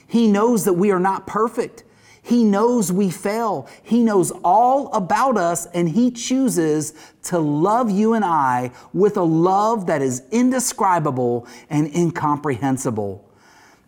He 0.07 0.27
knows 0.27 0.65
that 0.65 0.73
we 0.73 0.91
are 0.91 0.99
not 0.99 1.25
perfect. 1.25 1.85
He 2.21 2.43
knows 2.43 2.91
we 2.91 3.09
fail. 3.09 3.69
He 3.81 4.03
knows 4.03 4.31
all 4.43 4.91
about 4.91 5.37
us, 5.37 5.67
and 5.67 5.87
He 5.87 6.11
chooses 6.11 6.93
to 7.23 7.39
love 7.39 7.89
you 7.89 8.13
and 8.13 8.25
I 8.25 8.71
with 8.91 9.15
a 9.15 9.23
love 9.23 9.85
that 9.87 10.01
is 10.01 10.23
indescribable 10.31 11.47
and 11.69 11.87
incomprehensible. 11.95 13.26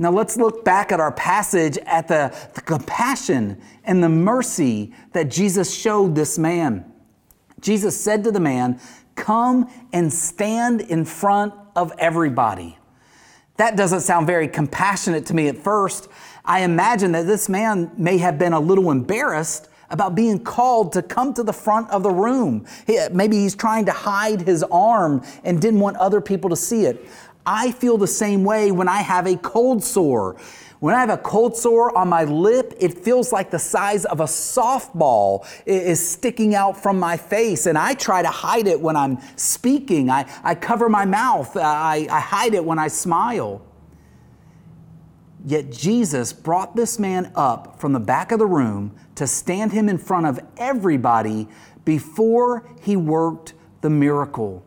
Now 0.01 0.11
let's 0.11 0.37
look 0.37 0.63
back 0.63 0.93
at 0.93 1.01
our 1.01 1.11
passage 1.11 1.77
at 1.79 2.07
the, 2.07 2.33
the 2.55 2.61
compassion 2.61 3.61
and 3.83 4.01
the 4.01 4.09
mercy 4.09 4.93
that 5.11 5.29
Jesus 5.29 5.73
showed 5.75 6.15
this 6.15 6.39
man. 6.39 6.89
Jesus 7.59 7.99
said 7.99 8.23
to 8.23 8.31
the 8.31 8.39
man, 8.39 8.79
Come 9.15 9.69
and 9.91 10.11
stand 10.11 10.79
in 10.79 11.03
front 11.03 11.53
of 11.75 11.91
everybody. 11.99 12.77
That 13.57 13.75
doesn't 13.75 13.99
sound 13.99 14.25
very 14.25 14.47
compassionate 14.47 15.25
to 15.25 15.33
me 15.33 15.49
at 15.49 15.57
first. 15.57 16.07
I 16.45 16.61
imagine 16.61 17.11
that 17.11 17.27
this 17.27 17.49
man 17.49 17.91
may 17.97 18.17
have 18.19 18.39
been 18.39 18.53
a 18.53 18.59
little 18.59 18.91
embarrassed 18.91 19.67
about 19.89 20.15
being 20.15 20.41
called 20.41 20.93
to 20.93 21.01
come 21.01 21.33
to 21.33 21.43
the 21.43 21.51
front 21.51 21.89
of 21.89 22.03
the 22.03 22.09
room. 22.09 22.65
Maybe 23.11 23.37
he's 23.37 23.55
trying 23.55 23.85
to 23.85 23.91
hide 23.91 24.41
his 24.41 24.63
arm 24.63 25.23
and 25.43 25.61
didn't 25.61 25.79
want 25.79 25.97
other 25.97 26.21
people 26.21 26.49
to 26.51 26.55
see 26.55 26.85
it. 26.85 27.05
I 27.46 27.72
feel 27.72 27.98
the 27.98 28.08
same 28.08 28.43
way 28.43 28.72
when 28.72 28.88
I 28.88 29.01
have 29.01 29.25
a 29.25 29.36
cold 29.38 29.84
sore. 29.84 30.38
When 30.79 30.96
I 30.96 31.00
have 31.00 31.10
a 31.10 31.17
cold 31.17 31.58
sore 31.58 31.96
on 31.98 32.08
my 32.08 32.24
lip, 32.24 32.74
it 32.79 32.98
feels 33.00 33.34
like 33.34 33.51
the 33.51 33.60
size 33.60 34.05
of 34.05 34.22
a 34.22 34.25
softball 34.25 35.46
is 35.65 36.10
sticking 36.10 36.55
out 36.55 36.81
from 36.81 36.98
my 37.00 37.17
face, 37.17 37.65
and 37.65 37.77
I 37.77 37.96
try 37.96 38.22
to 38.22 38.29
hide 38.29 38.65
it 38.65 38.79
when 38.79 38.96
I'm 38.96 39.17
speaking. 39.36 40.10
I, 40.10 40.25
I 40.41 40.55
cover 40.55 40.88
my 40.88 41.03
mouth, 41.03 41.58
I, 41.58 42.08
I 42.10 42.19
hide 42.19 42.53
it 42.53 42.63
when 42.63 42.79
I 42.79 42.88
smile. 42.88 43.62
Yet 45.46 45.69
Jesus 45.69 46.31
brought 46.31 46.75
this 46.75 47.00
man 47.00 47.31
up 47.36 47.79
from 47.79 47.93
the 47.93 48.00
back 48.00 48.31
of 48.31 48.39
the 48.39 48.46
room 48.46 48.96
to 49.15 49.27
stand 49.27 49.72
him 49.72 49.89
in 49.89 49.98
front 49.98 50.27
of 50.27 50.39
everybody 50.58 51.48
before 51.84 52.69
he 52.81 52.96
worked 52.96 53.53
the 53.81 53.89
miracle. 53.89 54.63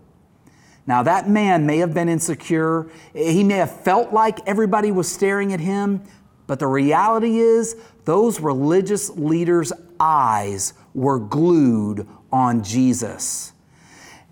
Now, 0.87 1.03
that 1.05 1.29
man 1.29 1.65
may 1.65 1.79
have 1.79 1.95
been 1.95 2.09
insecure. 2.09 2.91
He 3.13 3.45
may 3.45 3.57
have 3.57 3.81
felt 3.83 4.13
like 4.13 4.41
everybody 4.47 4.91
was 4.91 5.11
staring 5.11 5.53
at 5.53 5.61
him, 5.61 6.03
but 6.47 6.59
the 6.59 6.67
reality 6.67 7.39
is, 7.39 7.77
those 8.05 8.41
religious 8.41 9.11
leaders' 9.11 9.73
eyes 10.01 10.75
were 10.93 11.21
glued 11.21 12.07
on 12.33 12.65
Jesus. 12.65 13.53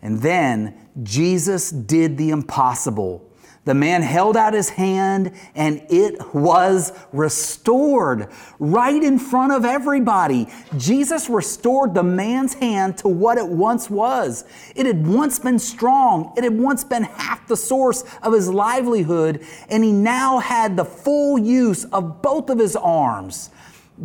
And 0.03 0.21
then 0.21 0.75
Jesus 1.03 1.71
did 1.71 2.17
the 2.17 2.31
impossible. 2.31 3.30
The 3.67 3.75
man 3.75 4.01
held 4.01 4.39
out 4.39 4.55
his 4.55 4.71
hand 4.71 5.33
and 5.55 5.83
it 5.91 6.35
was 6.35 6.93
restored 7.13 8.29
right 8.59 9.03
in 9.03 9.19
front 9.19 9.53
of 9.53 9.67
everybody. 9.67 10.49
Jesus 10.79 11.29
restored 11.29 11.93
the 11.93 12.03
man's 12.03 12.55
hand 12.55 12.97
to 12.99 13.09
what 13.09 13.37
it 13.37 13.47
once 13.47 13.91
was. 13.91 14.45
It 14.75 14.87
had 14.87 15.07
once 15.07 15.39
been 15.39 15.59
strong, 15.59 16.33
it 16.39 16.45
had 16.45 16.59
once 16.59 16.85
been 16.85 17.03
half 17.03 17.47
the 17.49 17.57
source 17.57 18.03
of 18.23 18.33
his 18.33 18.49
livelihood, 18.49 19.45
and 19.69 19.85
he 19.85 19.93
now 19.93 20.39
had 20.39 20.77
the 20.77 20.85
full 20.85 21.39
use 21.39 21.85
of 21.85 22.23
both 22.23 22.49
of 22.49 22.59
his 22.59 22.77
arms. 22.77 23.51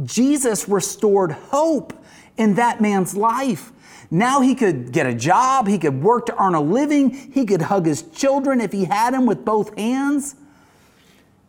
Jesus 0.04 0.68
restored 0.68 1.32
hope 1.32 1.94
in 2.38 2.56
that 2.56 2.82
man's 2.82 3.16
life. 3.16 3.72
Now 4.12 4.42
he 4.42 4.56
could 4.56 4.92
get 4.92 5.06
a 5.06 5.14
job, 5.14 5.68
he 5.68 5.78
could 5.78 6.02
work 6.02 6.28
to 6.28 6.42
earn 6.42 6.56
a 6.56 6.62
living, 6.62 7.10
he 7.10 7.46
could 7.46 7.64
hug 7.64 7.86
his 7.86 8.04
children 8.04 8.62
if 8.62 8.72
he 8.72 8.86
had 8.86 9.14
them 9.14 9.26
with 9.26 9.44
both 9.44 9.78
hands. 9.78 10.36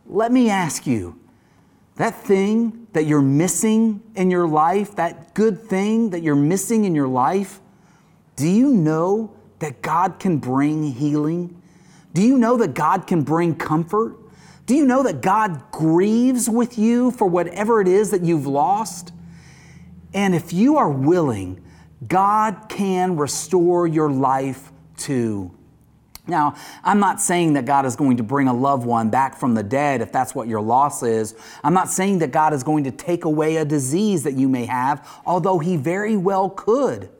Let 0.06 0.32
me 0.32 0.50
ask 0.50 0.86
you 0.86 1.18
that 1.96 2.14
thing 2.22 2.86
that 2.92 3.06
you're 3.06 3.22
missing 3.22 4.02
in 4.14 4.30
your 4.30 4.46
life, 4.46 4.96
that 4.96 5.34
good 5.34 5.62
thing 5.62 6.10
that 6.10 6.22
you're 6.22 6.36
missing 6.36 6.84
in 6.84 6.94
your 6.94 7.08
life, 7.08 7.60
do 8.36 8.48
you 8.48 8.70
know 8.70 9.34
that 9.58 9.82
God 9.82 10.18
can 10.18 10.38
bring 10.38 10.92
healing? 10.92 11.60
Do 12.12 12.22
you 12.22 12.38
know 12.38 12.56
that 12.58 12.74
God 12.74 13.06
can 13.06 13.22
bring 13.22 13.54
comfort? 13.54 14.16
Do 14.66 14.74
you 14.74 14.84
know 14.84 15.02
that 15.04 15.20
God 15.22 15.70
grieves 15.70 16.50
with 16.50 16.76
you 16.76 17.10
for 17.12 17.26
whatever 17.26 17.80
it 17.80 17.88
is 17.88 18.10
that 18.10 18.22
you've 18.22 18.46
lost? 18.46 19.12
And 20.12 20.34
if 20.34 20.52
you 20.52 20.76
are 20.76 20.90
willing 20.90 21.62
God 22.08 22.68
can 22.68 23.16
restore 23.16 23.86
your 23.86 24.10
life 24.10 24.70
to. 24.98 25.50
Now, 26.28 26.56
I'm 26.82 26.98
not 26.98 27.20
saying 27.20 27.52
that 27.52 27.66
God 27.66 27.86
is 27.86 27.94
going 27.94 28.16
to 28.16 28.22
bring 28.22 28.48
a 28.48 28.52
loved 28.52 28.84
one 28.84 29.10
back 29.10 29.36
from 29.36 29.54
the 29.54 29.62
dead 29.62 30.00
if 30.00 30.10
that's 30.10 30.34
what 30.34 30.48
your 30.48 30.60
loss 30.60 31.02
is. 31.02 31.36
I'm 31.62 31.74
not 31.74 31.88
saying 31.88 32.18
that 32.18 32.32
God 32.32 32.52
is 32.52 32.64
going 32.64 32.84
to 32.84 32.90
take 32.90 33.24
away 33.24 33.56
a 33.56 33.64
disease 33.64 34.24
that 34.24 34.34
you 34.34 34.48
may 34.48 34.66
have, 34.66 35.08
although 35.24 35.60
He 35.60 35.76
very 35.76 36.16
well 36.16 36.50
could. 36.50 37.10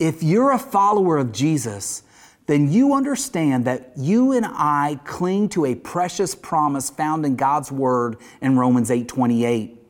If 0.00 0.24
you're 0.24 0.50
a 0.50 0.58
follower 0.58 1.18
of 1.18 1.30
Jesus, 1.30 2.02
then 2.46 2.70
you 2.70 2.94
understand 2.94 3.64
that 3.66 3.92
you 3.96 4.32
and 4.32 4.44
I 4.44 4.98
cling 5.04 5.48
to 5.50 5.64
a 5.64 5.76
precious 5.76 6.34
promise 6.34 6.90
found 6.90 7.24
in 7.24 7.36
God's 7.36 7.70
Word 7.70 8.16
in 8.40 8.58
Romans 8.58 8.90
8 8.90 9.06
28. 9.06 9.83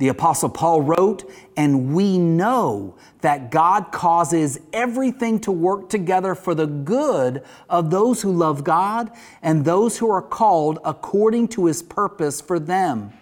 The 0.00 0.08
Apostle 0.08 0.48
Paul 0.48 0.80
wrote, 0.80 1.30
and 1.58 1.94
we 1.94 2.16
know 2.16 2.96
that 3.20 3.50
God 3.50 3.92
causes 3.92 4.58
everything 4.72 5.38
to 5.40 5.52
work 5.52 5.90
together 5.90 6.34
for 6.34 6.54
the 6.54 6.66
good 6.66 7.42
of 7.68 7.90
those 7.90 8.22
who 8.22 8.32
love 8.32 8.64
God 8.64 9.10
and 9.42 9.62
those 9.62 9.98
who 9.98 10.10
are 10.10 10.22
called 10.22 10.78
according 10.86 11.48
to 11.48 11.66
his 11.66 11.82
purpose 11.82 12.40
for 12.40 12.58
them. 12.58 13.12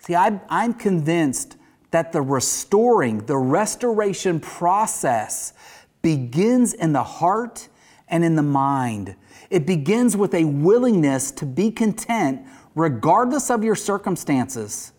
See, 0.00 0.14
I, 0.14 0.42
am 0.50 0.74
convinced 0.74 1.56
that 1.90 2.12
the 2.12 2.20
restoring, 2.20 3.24
the 3.24 3.38
restoration 3.38 4.40
process 4.40 5.54
begins 6.02 6.74
in 6.74 6.92
the 6.92 7.02
heart 7.02 7.68
and 8.08 8.22
in 8.26 8.34
the 8.34 8.42
mind. 8.42 9.16
It 9.48 9.64
begins 9.64 10.18
with 10.18 10.34
a 10.34 10.44
willingness 10.44 11.30
to 11.30 11.46
be 11.46 11.70
content 11.70 12.42
regardless 12.74 13.50
of 13.50 13.64
your 13.64 13.74
circumstances. 13.74 14.92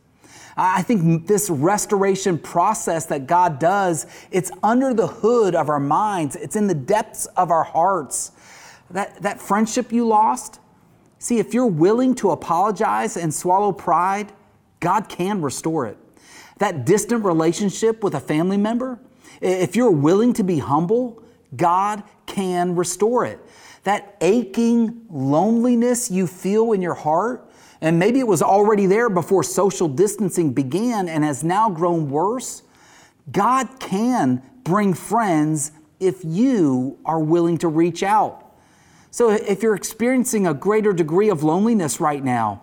I 0.58 0.82
think 0.82 1.28
this 1.28 1.50
restoration 1.50 2.38
process 2.38 3.06
that 3.08 3.28
God 3.28 3.60
does, 3.60 4.06
it's 4.32 4.52
under 4.62 4.94
the 4.94 5.08
hood 5.08 5.56
of 5.56 5.70
our 5.70 5.80
minds. 5.80 6.36
It's 6.36 6.56
in 6.56 6.68
the 6.68 6.76
depths 6.76 7.26
of 7.38 7.52
our 7.52 7.64
hearts. 7.64 8.32
That, 8.90 9.22
that 9.22 9.42
friendship 9.42 9.92
you 9.92 10.06
lost, 10.06 10.60
see, 11.20 11.40
if 11.40 11.54
you're 11.54 11.66
willing 11.66 12.16
to 12.16 12.32
apologize 12.32 13.16
and 13.16 13.34
swallow 13.34 13.72
pride, 13.72 14.34
God 14.82 15.08
can 15.08 15.42
restore 15.42 15.86
it. 15.86 15.98
That 16.58 16.86
distant 16.86 17.24
relationship 17.24 18.04
with 18.04 18.14
a 18.14 18.20
family 18.20 18.58
member, 18.58 19.00
if 19.40 19.76
you're 19.76 19.92
willing 19.92 20.34
to 20.34 20.44
be 20.44 20.60
humble, 20.60 21.24
God 21.56 22.04
can 22.26 22.76
restore 22.76 23.26
it. 23.26 23.40
That 23.84 24.18
aching 24.22 25.06
loneliness 25.10 26.12
you 26.12 26.28
feel 26.28 26.74
in 26.74 26.82
your 26.82 26.94
heart, 26.94 27.51
and 27.82 27.98
maybe 27.98 28.20
it 28.20 28.28
was 28.28 28.44
already 28.44 28.86
there 28.86 29.10
before 29.10 29.44
social 29.44 29.88
distancing 29.88 30.54
began 30.54 31.10
and 31.10 31.24
has 31.24 31.44
now 31.44 31.70
grown 31.70 32.10
worse. 32.10 32.62
God 33.32 33.80
can 33.80 34.44
bring 34.64 34.94
friends 34.94 35.72
if 36.00 36.24
you 36.24 37.00
are 37.06 37.20
willing 37.20 37.58
to 37.60 37.68
reach 37.68 38.04
out. 38.04 38.54
So 39.10 39.32
if 39.32 39.64
you're 39.64 39.76
experiencing 39.76 40.46
a 40.46 40.54
greater 40.54 40.94
degree 40.94 41.30
of 41.30 41.44
loneliness 41.44 42.00
right 42.00 42.24
now, 42.24 42.62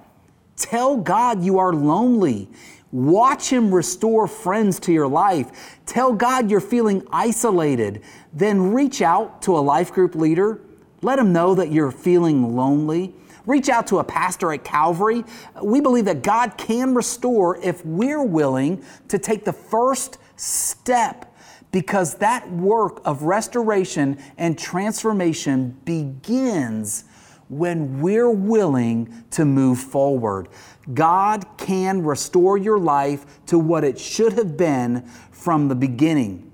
tell 0.57 0.97
God 0.97 1.43
you 1.43 1.59
are 1.59 1.73
lonely. 1.73 2.49
Watch 2.93 3.51
Him 3.51 3.75
restore 3.75 4.27
friends 4.29 4.81
to 4.81 4.93
your 4.93 5.09
life. 5.09 5.79
Tell 5.85 6.13
God 6.13 6.51
you're 6.51 6.61
feeling 6.61 7.07
isolated. 7.13 8.03
Then 8.33 8.73
reach 8.73 9.03
out 9.03 9.43
to 9.43 9.59
a 9.59 9.61
life 9.61 9.93
group 9.93 10.15
leader. 10.15 10.61
Let 11.03 11.19
him 11.19 11.33
know 11.33 11.55
that 11.55 11.71
you're 11.71 11.93
feeling 11.93 12.57
lonely 12.57 13.15
reach 13.49 13.69
out 13.69 13.87
to 13.88 13.99
a 13.99 14.05
pastor 14.05 14.52
at 14.52 14.62
Calvary. 14.62 15.25
We 15.61 15.81
believe 15.81 16.05
that 16.05 16.23
God 16.23 16.57
can 16.59 16.95
restore 16.95 17.57
if 17.57 17.85
we're 17.85 18.23
willing 18.23 18.85
to 19.09 19.19
take 19.19 19.45
the 19.45 19.52
first 19.52 20.19
step 20.37 21.35
because 21.73 22.14
that 22.17 22.49
work 22.52 23.00
of 23.05 23.23
restoration 23.23 24.19
and 24.37 24.59
transformation 24.59 25.76
begins 25.85 27.05
when 27.49 28.00
we're 28.00 28.31
willing 28.31 29.25
to 29.31 29.45
move 29.45 29.78
forward. 29.78 30.49
God 30.93 31.47
can 31.57 32.02
restore 32.02 32.59
your 32.59 32.78
life 32.78 33.25
to 33.47 33.59
what 33.59 33.83
it 33.83 33.99
should 33.99 34.35
have 34.35 34.57
been 34.57 35.07
from 35.31 35.69
the 35.69 35.75
beginning. 35.75 36.48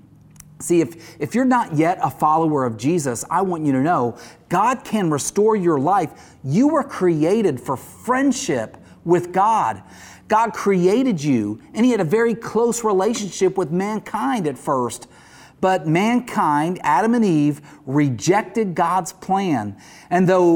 See, 0.60 0.80
if, 0.80 1.20
if 1.20 1.34
you're 1.34 1.44
not 1.44 1.76
yet 1.76 1.98
a 2.02 2.10
follower 2.10 2.64
of 2.64 2.76
Jesus, 2.76 3.24
I 3.28 3.42
want 3.42 3.66
you 3.66 3.72
to 3.72 3.80
know 3.80 4.16
God 4.48 4.84
can 4.84 5.10
restore 5.10 5.56
your 5.56 5.78
life. 5.78 6.36
You 6.44 6.68
were 6.68 6.84
created 6.84 7.60
for 7.60 7.76
friendship 7.76 8.76
with 9.04 9.32
God. 9.32 9.82
God 10.28 10.52
created 10.52 11.22
you, 11.22 11.60
and 11.74 11.84
He 11.84 11.90
had 11.90 12.00
a 12.00 12.04
very 12.04 12.34
close 12.34 12.84
relationship 12.84 13.58
with 13.58 13.70
mankind 13.70 14.46
at 14.46 14.56
first. 14.56 15.08
But 15.60 15.86
mankind, 15.86 16.78
Adam 16.82 17.14
and 17.14 17.24
Eve, 17.24 17.60
rejected 17.86 18.74
God's 18.74 19.12
plan. 19.12 19.76
And 20.10 20.28
though 20.28 20.52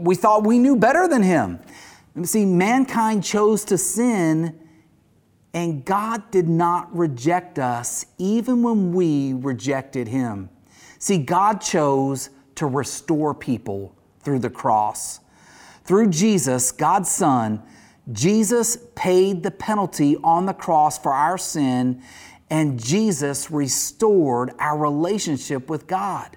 we 0.00 0.14
thought 0.14 0.44
we 0.44 0.58
knew 0.58 0.76
better 0.76 1.08
than 1.08 1.22
Him, 1.22 1.60
see, 2.22 2.46
mankind 2.46 3.24
chose 3.24 3.64
to 3.66 3.78
sin 3.78 4.58
and 5.54 5.84
God 5.84 6.32
did 6.32 6.48
not 6.48 6.94
reject 6.94 7.60
us 7.60 8.04
even 8.18 8.62
when 8.62 8.92
we 8.92 9.34
rejected 9.34 10.08
Him. 10.08 10.50
See, 10.98 11.18
God 11.18 11.60
chose 11.60 12.30
to 12.56 12.66
restore 12.66 13.34
people 13.34 13.94
through 14.20 14.40
the 14.40 14.50
cross. 14.50 15.20
Through 15.84 16.10
Jesus, 16.10 16.72
God's 16.72 17.10
Son, 17.10 17.62
Jesus 18.12 18.76
paid 18.96 19.44
the 19.44 19.50
penalty 19.50 20.16
on 20.24 20.46
the 20.46 20.52
cross 20.52 20.98
for 20.98 21.12
our 21.12 21.38
sin, 21.38 22.02
and 22.50 22.82
Jesus 22.82 23.50
restored 23.50 24.52
our 24.58 24.76
relationship 24.76 25.70
with 25.70 25.86
God. 25.86 26.36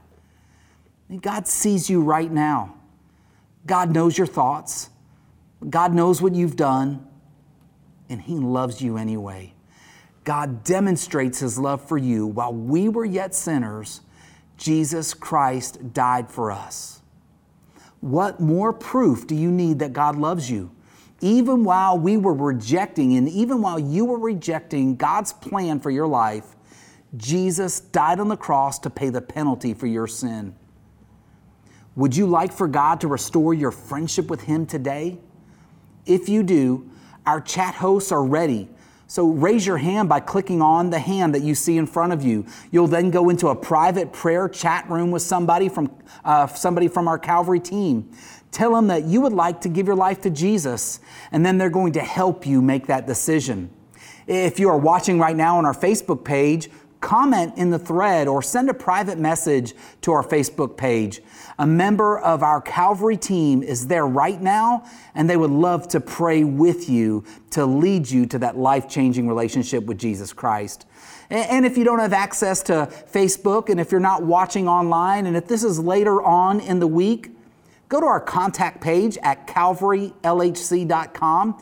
God 1.21 1.47
sees 1.47 1.89
you 1.89 2.01
right 2.01 2.31
now. 2.31 2.75
God 3.65 3.93
knows 3.93 4.17
your 4.17 4.27
thoughts. 4.27 4.89
God 5.67 5.93
knows 5.93 6.21
what 6.21 6.35
you've 6.35 6.55
done 6.55 7.07
and 8.09 8.21
He 8.21 8.35
loves 8.35 8.81
you 8.81 8.97
anyway. 8.97 9.53
God 10.23 10.63
demonstrates 10.63 11.39
His 11.39 11.57
love 11.57 11.87
for 11.87 11.97
you. 11.97 12.27
While 12.27 12.53
we 12.53 12.89
were 12.89 13.05
yet 13.05 13.33
sinners, 13.33 14.01
Jesus 14.57 15.13
Christ 15.13 15.93
died 15.93 16.29
for 16.29 16.51
us. 16.51 17.01
What 18.01 18.39
more 18.39 18.73
proof 18.73 19.25
do 19.25 19.35
you 19.35 19.51
need 19.51 19.79
that 19.79 19.93
God 19.93 20.15
loves 20.15 20.49
you? 20.49 20.71
Even 21.21 21.63
while 21.63 21.97
we 21.97 22.17
were 22.17 22.33
rejecting, 22.33 23.15
and 23.15 23.27
even 23.27 23.61
while 23.61 23.79
you 23.79 24.05
were 24.05 24.19
rejecting 24.19 24.95
God's 24.95 25.33
plan 25.33 25.79
for 25.79 25.89
your 25.89 26.07
life, 26.07 26.55
Jesus 27.15 27.79
died 27.79 28.19
on 28.19 28.27
the 28.27 28.37
cross 28.37 28.77
to 28.79 28.89
pay 28.89 29.09
the 29.09 29.21
penalty 29.21 29.73
for 29.73 29.87
your 29.87 30.07
sin. 30.07 30.55
Would 31.95 32.15
you 32.15 32.27
like 32.27 32.53
for 32.53 32.67
God 32.67 33.01
to 33.01 33.07
restore 33.07 33.53
your 33.53 33.71
friendship 33.71 34.29
with 34.29 34.41
Him 34.41 34.67
today? 34.67 35.17
If 36.05 36.29
you 36.29 36.43
do, 36.43 36.89
our 37.27 37.41
chat 37.41 37.75
hosts 37.75 38.11
are 38.11 38.23
ready. 38.23 38.69
So 39.09 39.27
raise 39.29 39.65
your 39.65 39.77
hand 39.77 40.09
by 40.09 40.19
clicking 40.19 40.61
on 40.61 40.89
the 40.89 40.99
hand 40.99 41.33
that 41.33 41.41
you 41.41 41.55
see 41.55 41.77
in 41.77 41.87
front 41.87 42.11
of 42.11 42.23
you. 42.23 42.45
You'll 42.71 42.87
then 42.87 43.09
go 43.09 43.29
into 43.29 43.47
a 43.47 43.55
private 43.55 44.11
prayer 44.11 44.49
chat 44.49 44.89
room 44.89 45.11
with 45.11 45.21
somebody 45.21 45.69
from 45.69 45.89
uh, 46.25 46.47
somebody 46.47 46.89
from 46.89 47.07
our 47.07 47.17
Calvary 47.17 47.59
team. 47.59 48.11
Tell 48.51 48.73
them 48.73 48.87
that 48.87 49.03
you 49.03 49.21
would 49.21 49.33
like 49.33 49.61
to 49.61 49.69
give 49.69 49.87
your 49.87 49.95
life 49.95 50.21
to 50.21 50.29
Jesus, 50.29 50.99
and 51.31 51.45
then 51.45 51.57
they're 51.57 51.69
going 51.69 51.93
to 51.93 52.01
help 52.01 52.45
you 52.45 52.61
make 52.61 52.87
that 52.87 53.07
decision. 53.07 53.69
If 54.25 54.59
you 54.59 54.67
are 54.67 54.77
watching 54.77 55.19
right 55.19 55.35
now 55.35 55.57
on 55.57 55.65
our 55.65 55.73
Facebook 55.73 56.25
page, 56.25 56.69
comment 57.01 57.53
in 57.57 57.69
the 57.69 57.79
thread 57.79 58.27
or 58.27 58.41
send 58.41 58.69
a 58.69 58.73
private 58.73 59.17
message 59.17 59.73
to 60.01 60.11
our 60.11 60.23
Facebook 60.23 60.77
page. 60.77 61.21
A 61.59 61.65
member 61.65 62.19
of 62.19 62.43
our 62.43 62.61
Calvary 62.61 63.17
team 63.17 63.63
is 63.63 63.87
there 63.87 64.05
right 64.05 64.39
now, 64.41 64.83
and 65.15 65.29
they 65.29 65.37
would 65.37 65.51
love 65.51 65.87
to 65.89 65.99
pray 65.99 66.43
with 66.43 66.89
you 66.89 67.23
to 67.51 67.65
lead 67.65 68.09
you 68.09 68.25
to 68.27 68.39
that 68.39 68.57
life 68.57 68.89
changing 68.89 69.27
relationship 69.27 69.85
with 69.85 69.97
Jesus 69.97 70.33
Christ. 70.33 70.85
And 71.29 71.65
if 71.65 71.77
you 71.77 71.83
don't 71.83 71.99
have 71.99 72.13
access 72.13 72.63
to 72.63 72.89
Facebook, 73.11 73.69
and 73.69 73.79
if 73.79 73.91
you're 73.91 73.99
not 73.99 74.23
watching 74.23 74.67
online, 74.67 75.25
and 75.25 75.35
if 75.35 75.47
this 75.47 75.63
is 75.63 75.79
later 75.79 76.21
on 76.21 76.59
in 76.61 76.79
the 76.79 76.87
week, 76.87 77.31
go 77.89 77.99
to 77.99 78.05
our 78.05 78.21
contact 78.21 78.81
page 78.81 79.17
at 79.23 79.47
calvarylhc.com. 79.47 81.61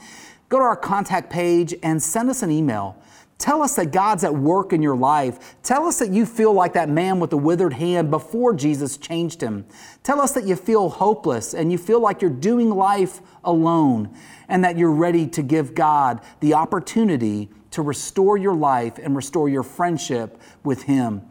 Go 0.50 0.60
to 0.60 0.64
our 0.64 0.76
contact 0.76 1.32
page 1.32 1.74
and 1.82 2.04
send 2.04 2.30
us 2.30 2.44
an 2.44 2.52
email. 2.52 3.02
Tell 3.38 3.62
us 3.62 3.76
that 3.76 3.92
God's 3.92 4.24
at 4.24 4.34
work 4.34 4.72
in 4.72 4.82
your 4.82 4.96
life. 4.96 5.56
Tell 5.62 5.86
us 5.86 6.00
that 6.00 6.10
you 6.10 6.26
feel 6.26 6.54
like 6.54 6.74
that 6.74 6.88
man 6.88 7.20
with 7.20 7.32
the 7.32 7.38
withered 7.38 7.74
hand 7.74 8.10
before 8.10 8.54
Jesus 8.54 8.96
changed 8.96 9.42
him. 9.42 9.66
Tell 10.04 10.22
us 10.22 10.32
that 10.34 10.46
you 10.46 10.56
feel 10.56 10.88
hopeless 10.90 11.54
and 11.54 11.72
you 11.72 11.78
feel 11.78 12.00
like 12.00 12.22
you're 12.22 12.32
doing 12.32 12.70
life 12.70 13.22
alone 13.44 14.16
and 14.48 14.64
that 14.64 14.78
you're 14.78 14.92
ready 14.92 15.28
to 15.28 15.44
give 15.44 15.76
God 15.76 16.22
the 16.40 16.54
opportunity 16.54 17.50
to 17.72 17.82
restore 17.82 18.38
your 18.38 18.56
life 18.56 19.00
and 19.00 19.18
restore 19.18 19.50
your 19.50 19.64
friendship 19.64 20.42
with 20.64 20.84
Him. 20.84 21.22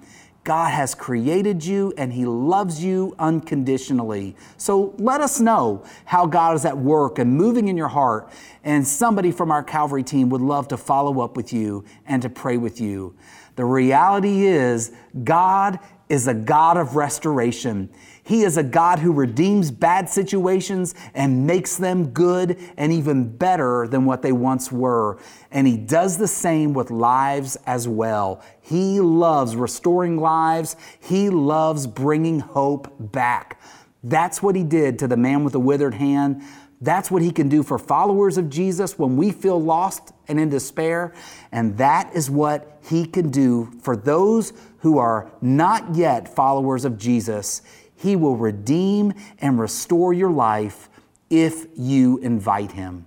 God 0.44 0.70
has 0.72 0.94
created 0.94 1.64
you 1.64 1.94
and 1.96 2.12
He 2.12 2.26
loves 2.26 2.84
you 2.84 3.14
unconditionally. 3.18 4.36
So 4.58 4.94
let 4.98 5.22
us 5.22 5.40
know 5.40 5.84
how 6.04 6.26
God 6.26 6.54
is 6.54 6.66
at 6.66 6.76
work 6.76 7.18
and 7.18 7.34
moving 7.34 7.68
in 7.68 7.76
your 7.76 7.88
heart. 7.88 8.30
And 8.62 8.86
somebody 8.86 9.32
from 9.32 9.50
our 9.50 9.62
Calvary 9.62 10.02
team 10.02 10.28
would 10.28 10.42
love 10.42 10.68
to 10.68 10.76
follow 10.76 11.20
up 11.22 11.36
with 11.36 11.52
you 11.52 11.84
and 12.06 12.20
to 12.22 12.28
pray 12.28 12.58
with 12.58 12.80
you. 12.80 13.14
The 13.56 13.64
reality 13.64 14.44
is, 14.46 14.92
God 15.22 15.78
is 16.08 16.28
a 16.28 16.34
God 16.34 16.76
of 16.76 16.96
restoration. 16.96 17.88
He 18.24 18.42
is 18.42 18.56
a 18.56 18.62
God 18.62 19.00
who 19.00 19.12
redeems 19.12 19.70
bad 19.70 20.08
situations 20.08 20.94
and 21.12 21.46
makes 21.46 21.76
them 21.76 22.08
good 22.08 22.58
and 22.78 22.90
even 22.90 23.36
better 23.36 23.86
than 23.86 24.06
what 24.06 24.22
they 24.22 24.32
once 24.32 24.72
were. 24.72 25.18
And 25.50 25.66
He 25.66 25.76
does 25.76 26.16
the 26.16 26.26
same 26.26 26.72
with 26.72 26.90
lives 26.90 27.56
as 27.66 27.86
well. 27.86 28.42
He 28.62 28.98
loves 28.98 29.54
restoring 29.56 30.16
lives, 30.16 30.74
He 31.00 31.28
loves 31.28 31.86
bringing 31.86 32.40
hope 32.40 32.90
back. 32.98 33.60
That's 34.02 34.42
what 34.42 34.56
He 34.56 34.64
did 34.64 34.98
to 35.00 35.06
the 35.06 35.18
man 35.18 35.44
with 35.44 35.52
the 35.52 35.60
withered 35.60 35.94
hand. 35.94 36.42
That's 36.80 37.10
what 37.10 37.20
He 37.20 37.30
can 37.30 37.50
do 37.50 37.62
for 37.62 37.78
followers 37.78 38.38
of 38.38 38.48
Jesus 38.48 38.98
when 38.98 39.18
we 39.18 39.32
feel 39.32 39.60
lost 39.60 40.12
and 40.28 40.40
in 40.40 40.48
despair. 40.48 41.12
And 41.52 41.76
that 41.76 42.10
is 42.14 42.30
what 42.30 42.78
He 42.88 43.04
can 43.04 43.28
do 43.28 43.70
for 43.82 43.96
those 43.96 44.54
who 44.78 44.96
are 44.96 45.30
not 45.42 45.94
yet 45.94 46.34
followers 46.34 46.86
of 46.86 46.96
Jesus. 46.96 47.60
He 48.04 48.16
will 48.16 48.36
redeem 48.36 49.14
and 49.38 49.58
restore 49.58 50.12
your 50.12 50.30
life 50.30 50.90
if 51.30 51.66
you 51.74 52.18
invite 52.18 52.72
Him. 52.72 53.06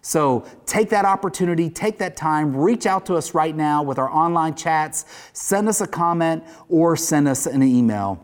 So 0.00 0.46
take 0.64 0.88
that 0.90 1.04
opportunity, 1.04 1.68
take 1.68 1.98
that 1.98 2.16
time, 2.16 2.56
reach 2.56 2.86
out 2.86 3.04
to 3.06 3.16
us 3.16 3.34
right 3.34 3.54
now 3.54 3.82
with 3.82 3.98
our 3.98 4.10
online 4.10 4.54
chats, 4.54 5.04
send 5.34 5.68
us 5.68 5.82
a 5.82 5.86
comment, 5.86 6.42
or 6.70 6.96
send 6.96 7.28
us 7.28 7.44
an 7.44 7.62
email. 7.62 8.18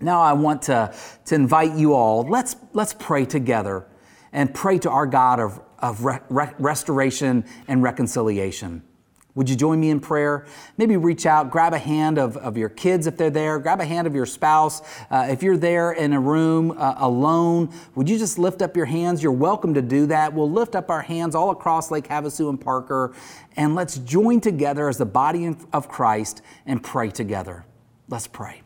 Now 0.00 0.20
I 0.20 0.32
want 0.32 0.62
to, 0.62 0.92
to 1.26 1.34
invite 1.36 1.74
you 1.74 1.94
all, 1.94 2.24
let's, 2.28 2.56
let's 2.72 2.94
pray 2.94 3.24
together 3.24 3.86
and 4.32 4.52
pray 4.52 4.78
to 4.80 4.90
our 4.90 5.06
God 5.06 5.38
of, 5.38 5.60
of 5.78 6.04
re- 6.04 6.18
re- 6.30 6.52
restoration 6.58 7.44
and 7.68 7.80
reconciliation. 7.80 8.82
Would 9.38 9.48
you 9.48 9.54
join 9.54 9.78
me 9.78 9.90
in 9.90 10.00
prayer? 10.00 10.46
Maybe 10.78 10.96
reach 10.96 11.24
out, 11.24 11.52
grab 11.52 11.72
a 11.72 11.78
hand 11.78 12.18
of, 12.18 12.36
of 12.38 12.56
your 12.56 12.68
kids 12.68 13.06
if 13.06 13.16
they're 13.16 13.30
there, 13.30 13.60
grab 13.60 13.80
a 13.80 13.84
hand 13.84 14.08
of 14.08 14.14
your 14.16 14.26
spouse. 14.26 14.82
Uh, 15.12 15.28
if 15.30 15.44
you're 15.44 15.56
there 15.56 15.92
in 15.92 16.12
a 16.12 16.18
room 16.18 16.72
uh, 16.72 16.96
alone, 16.96 17.72
would 17.94 18.10
you 18.10 18.18
just 18.18 18.36
lift 18.36 18.62
up 18.62 18.76
your 18.76 18.86
hands? 18.86 19.22
You're 19.22 19.30
welcome 19.30 19.74
to 19.74 19.80
do 19.80 20.06
that. 20.06 20.34
We'll 20.34 20.50
lift 20.50 20.74
up 20.74 20.90
our 20.90 21.02
hands 21.02 21.36
all 21.36 21.50
across 21.50 21.92
Lake 21.92 22.08
Havasu 22.08 22.48
and 22.50 22.60
Parker, 22.60 23.14
and 23.56 23.76
let's 23.76 23.98
join 23.98 24.40
together 24.40 24.88
as 24.88 24.98
the 24.98 25.06
body 25.06 25.54
of 25.72 25.88
Christ 25.88 26.42
and 26.66 26.82
pray 26.82 27.08
together. 27.08 27.64
Let's 28.08 28.26
pray. 28.26 28.62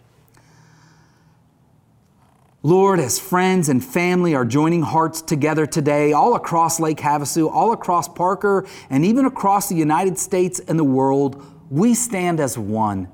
Lord, 2.64 3.00
as 3.00 3.18
friends 3.18 3.68
and 3.68 3.84
family 3.84 4.36
are 4.36 4.44
joining 4.44 4.82
hearts 4.82 5.20
together 5.20 5.66
today, 5.66 6.12
all 6.12 6.36
across 6.36 6.78
Lake 6.78 6.98
Havasu, 6.98 7.50
all 7.50 7.72
across 7.72 8.06
Parker, 8.06 8.68
and 8.88 9.04
even 9.04 9.24
across 9.24 9.68
the 9.68 9.74
United 9.74 10.16
States 10.16 10.60
and 10.68 10.78
the 10.78 10.84
world, 10.84 11.44
we 11.70 11.92
stand 11.92 12.38
as 12.38 12.56
one. 12.56 13.08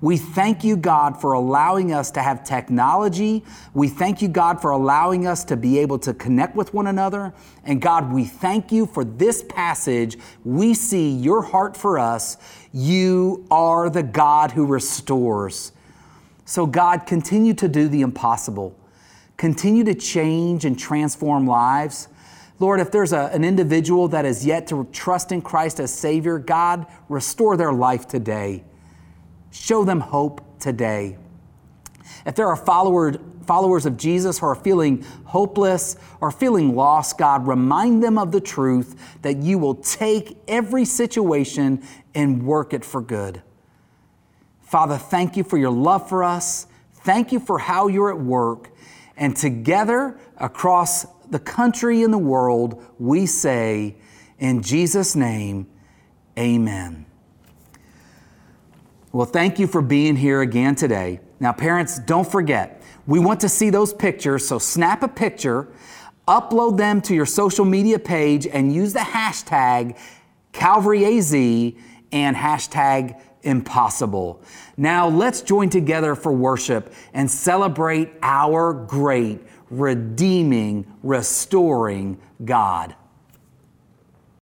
We 0.00 0.18
thank 0.18 0.62
you, 0.62 0.76
God, 0.76 1.20
for 1.20 1.32
allowing 1.32 1.92
us 1.92 2.12
to 2.12 2.22
have 2.22 2.44
technology. 2.44 3.42
We 3.74 3.88
thank 3.88 4.22
you, 4.22 4.28
God, 4.28 4.62
for 4.62 4.70
allowing 4.70 5.26
us 5.26 5.42
to 5.46 5.56
be 5.56 5.80
able 5.80 5.98
to 5.98 6.14
connect 6.14 6.54
with 6.54 6.72
one 6.72 6.86
another. 6.86 7.34
And 7.64 7.82
God, 7.82 8.12
we 8.12 8.24
thank 8.24 8.70
you 8.70 8.86
for 8.86 9.04
this 9.04 9.42
passage. 9.48 10.16
We 10.44 10.74
see 10.74 11.10
your 11.10 11.42
heart 11.42 11.76
for 11.76 11.98
us. 11.98 12.36
You 12.72 13.48
are 13.50 13.90
the 13.90 14.04
God 14.04 14.52
who 14.52 14.64
restores. 14.64 15.72
So, 16.44 16.66
God, 16.66 17.04
continue 17.04 17.54
to 17.54 17.66
do 17.66 17.88
the 17.88 18.02
impossible 18.02 18.76
continue 19.42 19.82
to 19.82 19.92
change 19.92 20.64
and 20.64 20.78
transform 20.78 21.48
lives. 21.48 22.06
Lord, 22.60 22.78
if 22.78 22.92
there's 22.92 23.12
a, 23.12 23.28
an 23.32 23.42
individual 23.42 24.06
that 24.06 24.24
is 24.24 24.46
yet 24.46 24.68
to 24.68 24.86
trust 24.92 25.32
in 25.32 25.42
Christ 25.42 25.80
as 25.80 25.92
Savior, 25.92 26.38
God, 26.38 26.86
restore 27.08 27.56
their 27.56 27.72
life 27.72 28.06
today. 28.06 28.62
Show 29.50 29.82
them 29.82 29.98
hope 29.98 30.60
today. 30.60 31.18
If 32.24 32.36
there 32.36 32.46
are 32.46 32.54
followers, 32.54 33.16
followers 33.44 33.84
of 33.84 33.96
Jesus 33.96 34.38
who 34.38 34.46
are 34.46 34.54
feeling 34.54 35.04
hopeless 35.24 35.96
or 36.20 36.30
feeling 36.30 36.76
lost, 36.76 37.18
God, 37.18 37.48
remind 37.48 38.00
them 38.00 38.18
of 38.18 38.30
the 38.30 38.40
truth 38.40 39.18
that 39.22 39.38
you 39.38 39.58
will 39.58 39.74
take 39.74 40.38
every 40.46 40.84
situation 40.84 41.82
and 42.14 42.44
work 42.44 42.72
it 42.72 42.84
for 42.84 43.02
good. 43.02 43.42
Father, 44.60 44.98
thank 44.98 45.36
you 45.36 45.42
for 45.42 45.58
your 45.58 45.72
love 45.72 46.08
for 46.08 46.22
us. 46.22 46.68
Thank 46.92 47.32
you 47.32 47.40
for 47.40 47.58
how 47.58 47.88
you're 47.88 48.10
at 48.10 48.20
work. 48.20 48.68
And 49.16 49.36
together 49.36 50.18
across 50.38 51.06
the 51.30 51.38
country 51.38 52.02
and 52.02 52.12
the 52.12 52.18
world, 52.18 52.84
we 52.98 53.26
say, 53.26 53.96
in 54.38 54.62
Jesus' 54.62 55.14
name, 55.14 55.66
amen. 56.38 57.06
Well, 59.12 59.26
thank 59.26 59.58
you 59.58 59.66
for 59.66 59.82
being 59.82 60.16
here 60.16 60.40
again 60.40 60.74
today. 60.74 61.20
Now, 61.38 61.52
parents, 61.52 61.98
don't 61.98 62.26
forget, 62.26 62.82
we 63.06 63.18
want 63.18 63.40
to 63.40 63.48
see 63.48 63.68
those 63.68 63.92
pictures, 63.92 64.46
so 64.46 64.58
snap 64.58 65.02
a 65.02 65.08
picture, 65.08 65.68
upload 66.26 66.76
them 66.76 67.00
to 67.02 67.14
your 67.14 67.26
social 67.26 67.64
media 67.64 67.98
page, 67.98 68.46
and 68.46 68.72
use 68.72 68.92
the 68.92 69.00
hashtag 69.00 69.98
CalvaryAZ 70.52 71.76
and 72.12 72.36
hashtag 72.36 73.20
impossible. 73.42 74.40
Now 74.76 75.08
let's 75.08 75.42
join 75.42 75.68
together 75.70 76.14
for 76.14 76.32
worship 76.32 76.92
and 77.12 77.30
celebrate 77.30 78.10
our 78.22 78.72
great, 78.72 79.40
redeeming, 79.70 80.86
restoring 81.02 82.18
God. 82.44 82.94